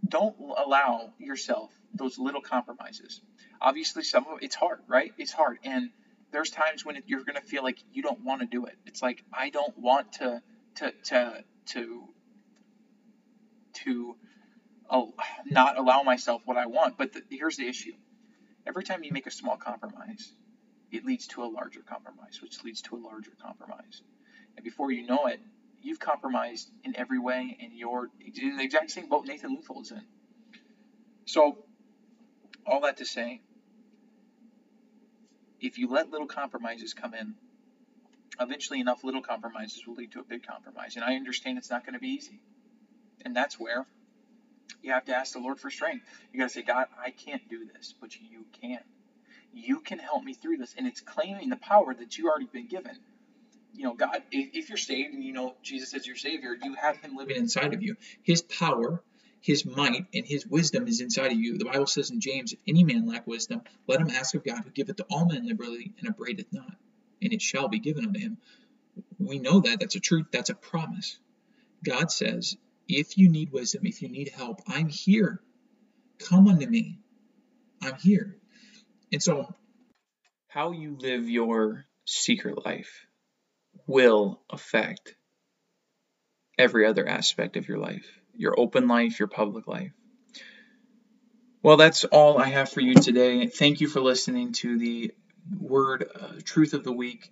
Don't 0.07 0.35
allow 0.39 1.13
yourself 1.19 1.71
those 1.93 2.17
little 2.19 2.41
compromises. 2.41 3.21
Obviously, 3.61 4.03
some 4.03 4.25
of 4.27 4.39
it's 4.41 4.55
hard, 4.55 4.79
right? 4.87 5.13
It's 5.17 5.31
hard. 5.31 5.59
And 5.63 5.89
there's 6.31 6.49
times 6.49 6.85
when 6.85 7.01
you're 7.05 7.23
going 7.23 7.35
to 7.35 7.47
feel 7.47 7.63
like 7.63 7.77
you 7.93 8.03
don't 8.03 8.23
want 8.23 8.41
to 8.41 8.47
do 8.47 8.65
it. 8.65 8.75
It's 8.85 9.01
like, 9.01 9.23
I 9.31 9.49
don't 9.49 9.77
want 9.77 10.13
to, 10.13 10.41
to, 10.75 10.91
to, 11.05 11.43
to, 11.67 12.03
to 13.85 14.15
not 15.45 15.77
allow 15.77 16.03
myself 16.03 16.41
what 16.45 16.57
I 16.57 16.65
want. 16.67 16.97
But 16.97 17.13
the, 17.13 17.21
here's 17.29 17.57
the 17.57 17.67
issue 17.67 17.93
every 18.65 18.83
time 18.83 19.03
you 19.03 19.11
make 19.11 19.27
a 19.27 19.31
small 19.31 19.57
compromise, 19.57 20.33
it 20.91 21.05
leads 21.05 21.27
to 21.27 21.43
a 21.43 21.45
larger 21.45 21.81
compromise, 21.81 22.41
which 22.41 22.63
leads 22.63 22.81
to 22.83 22.95
a 22.95 22.99
larger 22.99 23.31
compromise. 23.41 24.01
And 24.55 24.63
before 24.63 24.91
you 24.91 25.05
know 25.05 25.27
it, 25.27 25.39
you've 25.81 25.99
compromised 25.99 26.69
in 26.83 26.95
every 26.97 27.19
way, 27.19 27.57
and 27.61 27.73
you're 27.73 28.09
in 28.19 28.57
the 28.57 28.63
exact 28.63 28.91
same 28.91 29.07
boat 29.07 29.25
Nathan 29.25 29.55
Leuthold 29.55 29.83
is 29.83 29.91
in. 29.91 30.01
So, 31.25 31.63
all 32.65 32.81
that 32.81 32.97
to 32.97 33.05
say, 33.05 33.41
if 35.59 35.77
you 35.77 35.89
let 35.89 36.09
little 36.09 36.27
compromises 36.27 36.93
come 36.93 37.13
in, 37.13 37.35
eventually 38.39 38.79
enough 38.79 39.03
little 39.03 39.21
compromises 39.21 39.85
will 39.87 39.95
lead 39.95 40.11
to 40.11 40.19
a 40.19 40.23
big 40.23 40.45
compromise. 40.45 40.95
And 40.95 41.03
I 41.03 41.15
understand 41.15 41.57
it's 41.57 41.69
not 41.69 41.83
going 41.85 41.93
to 41.93 41.99
be 41.99 42.09
easy. 42.09 42.39
And 43.23 43.35
that's 43.35 43.59
where 43.59 43.85
you 44.81 44.91
have 44.91 45.05
to 45.05 45.15
ask 45.15 45.33
the 45.33 45.39
Lord 45.39 45.59
for 45.59 45.69
strength. 45.69 46.05
You 46.31 46.39
got 46.39 46.47
to 46.47 46.53
say, 46.53 46.61
God, 46.61 46.87
I 47.03 47.11
can't 47.11 47.47
do 47.49 47.65
this, 47.73 47.93
but 47.99 48.15
you 48.19 48.45
can. 48.61 48.79
You 49.53 49.79
can 49.79 49.99
help 49.99 50.23
me 50.23 50.33
through 50.33 50.57
this. 50.57 50.75
And 50.77 50.87
it's 50.87 51.01
claiming 51.01 51.49
the 51.49 51.55
power 51.57 51.93
that 51.93 52.17
you 52.17 52.29
already 52.29 52.47
been 52.51 52.67
given. 52.67 52.97
You 53.73 53.85
know, 53.85 53.93
God, 53.93 54.21
if 54.31 54.49
if 54.53 54.69
you're 54.69 54.77
saved 54.77 55.13
and 55.13 55.23
you 55.23 55.33
know 55.33 55.55
Jesus 55.61 55.93
is 55.93 56.07
your 56.07 56.15
Savior, 56.15 56.55
you 56.61 56.73
have 56.75 56.97
Him 56.97 57.15
living 57.15 57.37
inside 57.37 57.73
of 57.73 57.81
you. 57.81 57.95
His 58.23 58.41
power, 58.41 59.03
His 59.41 59.65
might, 59.65 60.05
and 60.13 60.25
His 60.25 60.47
wisdom 60.47 60.87
is 60.87 60.99
inside 61.01 61.31
of 61.31 61.39
you. 61.39 61.57
The 61.57 61.65
Bible 61.65 61.85
says 61.85 62.09
in 62.09 62.19
James, 62.19 62.53
if 62.53 62.59
any 62.67 62.83
man 62.83 63.07
lack 63.07 63.27
wisdom, 63.27 63.61
let 63.87 64.01
him 64.01 64.09
ask 64.09 64.33
of 64.35 64.43
God, 64.43 64.63
who 64.63 64.71
giveth 64.71 64.95
to 64.97 65.05
all 65.11 65.25
men 65.25 65.45
liberally 65.45 65.93
and 65.99 66.09
upbraideth 66.09 66.51
not, 66.51 66.75
and 67.21 67.33
it 67.33 67.41
shall 67.41 67.67
be 67.67 67.79
given 67.79 68.05
unto 68.05 68.19
him. 68.19 68.37
We 69.19 69.39
know 69.39 69.59
that. 69.59 69.79
That's 69.79 69.95
a 69.95 69.99
truth. 69.99 70.27
That's 70.31 70.49
a 70.49 70.55
promise. 70.55 71.19
God 71.83 72.11
says, 72.11 72.57
if 72.87 73.17
you 73.17 73.29
need 73.29 73.51
wisdom, 73.51 73.85
if 73.85 74.01
you 74.01 74.09
need 74.09 74.29
help, 74.29 74.61
I'm 74.67 74.89
here. 74.89 75.41
Come 76.19 76.47
unto 76.47 76.67
me. 76.67 76.99
I'm 77.81 77.95
here. 77.95 78.37
And 79.11 79.21
so, 79.21 79.53
how 80.47 80.71
you 80.71 80.97
live 80.99 81.29
your 81.29 81.85
secret 82.05 82.65
life 82.65 83.05
will 83.85 84.41
affect 84.49 85.15
every 86.57 86.85
other 86.85 87.07
aspect 87.07 87.57
of 87.57 87.67
your 87.67 87.77
life 87.77 88.05
your 88.37 88.57
open 88.57 88.87
life, 88.87 89.19
your 89.19 89.27
public 89.27 89.67
life. 89.67 89.91
Well, 91.63 91.77
that's 91.77 92.05
all 92.05 92.37
I 92.37 92.49
have 92.49 92.69
for 92.69 92.81
you 92.81 92.93
today. 92.93 93.47
Thank 93.47 93.81
you 93.81 93.87
for 93.87 93.99
listening 93.99 94.53
to 94.53 94.77
the 94.77 95.11
word 95.59 96.07
uh, 96.13 96.33
truth 96.43 96.73
of 96.73 96.83
the 96.83 96.91
week 96.91 97.31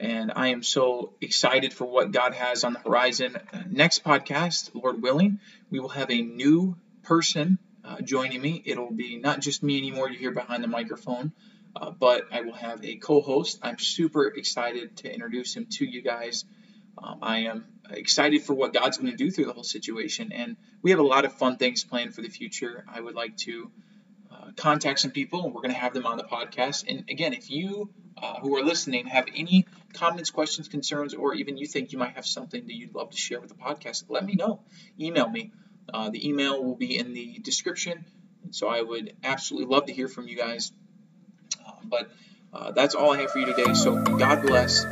and 0.00 0.32
I 0.34 0.48
am 0.48 0.62
so 0.62 1.12
excited 1.20 1.74
for 1.74 1.84
what 1.84 2.10
God 2.10 2.34
has 2.34 2.64
on 2.64 2.72
the 2.72 2.78
horizon. 2.78 3.36
Uh, 3.36 3.62
next 3.68 4.02
podcast, 4.02 4.70
Lord 4.74 5.02
willing, 5.02 5.40
we 5.70 5.78
will 5.78 5.90
have 5.90 6.10
a 6.10 6.22
new 6.22 6.76
person 7.02 7.58
uh, 7.84 8.00
joining 8.00 8.40
me. 8.40 8.62
It'll 8.64 8.90
be 8.90 9.18
not 9.18 9.40
just 9.40 9.62
me 9.62 9.76
anymore 9.76 10.08
to 10.08 10.14
hear 10.14 10.30
behind 10.30 10.64
the 10.64 10.68
microphone, 10.68 11.32
uh, 11.76 11.90
but 11.90 12.26
I 12.32 12.40
will 12.40 12.54
have 12.54 12.82
a 12.82 12.96
co 12.96 13.20
host. 13.20 13.58
I'm 13.62 13.78
super 13.78 14.26
excited 14.26 14.96
to 14.98 15.12
introduce 15.12 15.54
him 15.54 15.66
to 15.72 15.84
you 15.84 16.00
guys. 16.00 16.46
Um, 16.96 17.18
I 17.20 17.40
am 17.40 17.66
excited 17.90 18.42
for 18.42 18.54
what 18.54 18.72
God's 18.72 18.96
going 18.96 19.10
to 19.10 19.16
do 19.16 19.30
through 19.30 19.46
the 19.46 19.52
whole 19.52 19.64
situation, 19.64 20.32
and 20.32 20.56
we 20.80 20.92
have 20.92 21.00
a 21.00 21.06
lot 21.06 21.26
of 21.26 21.34
fun 21.34 21.58
things 21.58 21.84
planned 21.84 22.14
for 22.14 22.22
the 22.22 22.28
future. 22.30 22.84
I 22.88 23.00
would 23.00 23.14
like 23.14 23.36
to 23.38 23.70
contact 24.56 25.00
some 25.00 25.10
people, 25.10 25.44
and 25.44 25.54
we're 25.54 25.62
going 25.62 25.74
to 25.74 25.80
have 25.80 25.94
them 25.94 26.06
on 26.06 26.16
the 26.16 26.24
podcast. 26.24 26.84
And 26.88 27.08
again, 27.08 27.32
if 27.32 27.50
you 27.50 27.90
uh, 28.16 28.40
who 28.40 28.56
are 28.56 28.64
listening 28.64 29.06
have 29.06 29.26
any 29.34 29.66
comments, 29.94 30.30
questions, 30.30 30.68
concerns, 30.68 31.14
or 31.14 31.34
even 31.34 31.56
you 31.56 31.66
think 31.66 31.92
you 31.92 31.98
might 31.98 32.14
have 32.14 32.26
something 32.26 32.66
that 32.66 32.74
you'd 32.74 32.94
love 32.94 33.10
to 33.10 33.16
share 33.16 33.40
with 33.40 33.48
the 33.48 33.56
podcast, 33.56 34.04
let 34.08 34.24
me 34.24 34.34
know. 34.34 34.60
Email 34.98 35.28
me. 35.28 35.52
Uh, 35.92 36.10
the 36.10 36.28
email 36.28 36.62
will 36.62 36.76
be 36.76 36.98
in 36.98 37.14
the 37.14 37.38
description. 37.38 38.04
So 38.50 38.68
I 38.68 38.82
would 38.82 39.16
absolutely 39.22 39.74
love 39.74 39.86
to 39.86 39.92
hear 39.92 40.08
from 40.08 40.28
you 40.28 40.36
guys. 40.36 40.72
Uh, 41.66 41.72
but 41.84 42.10
uh, 42.52 42.72
that's 42.72 42.94
all 42.94 43.12
I 43.12 43.20
have 43.20 43.30
for 43.30 43.38
you 43.38 43.46
today. 43.46 43.74
So 43.74 44.02
God 44.02 44.42
bless. 44.42 44.84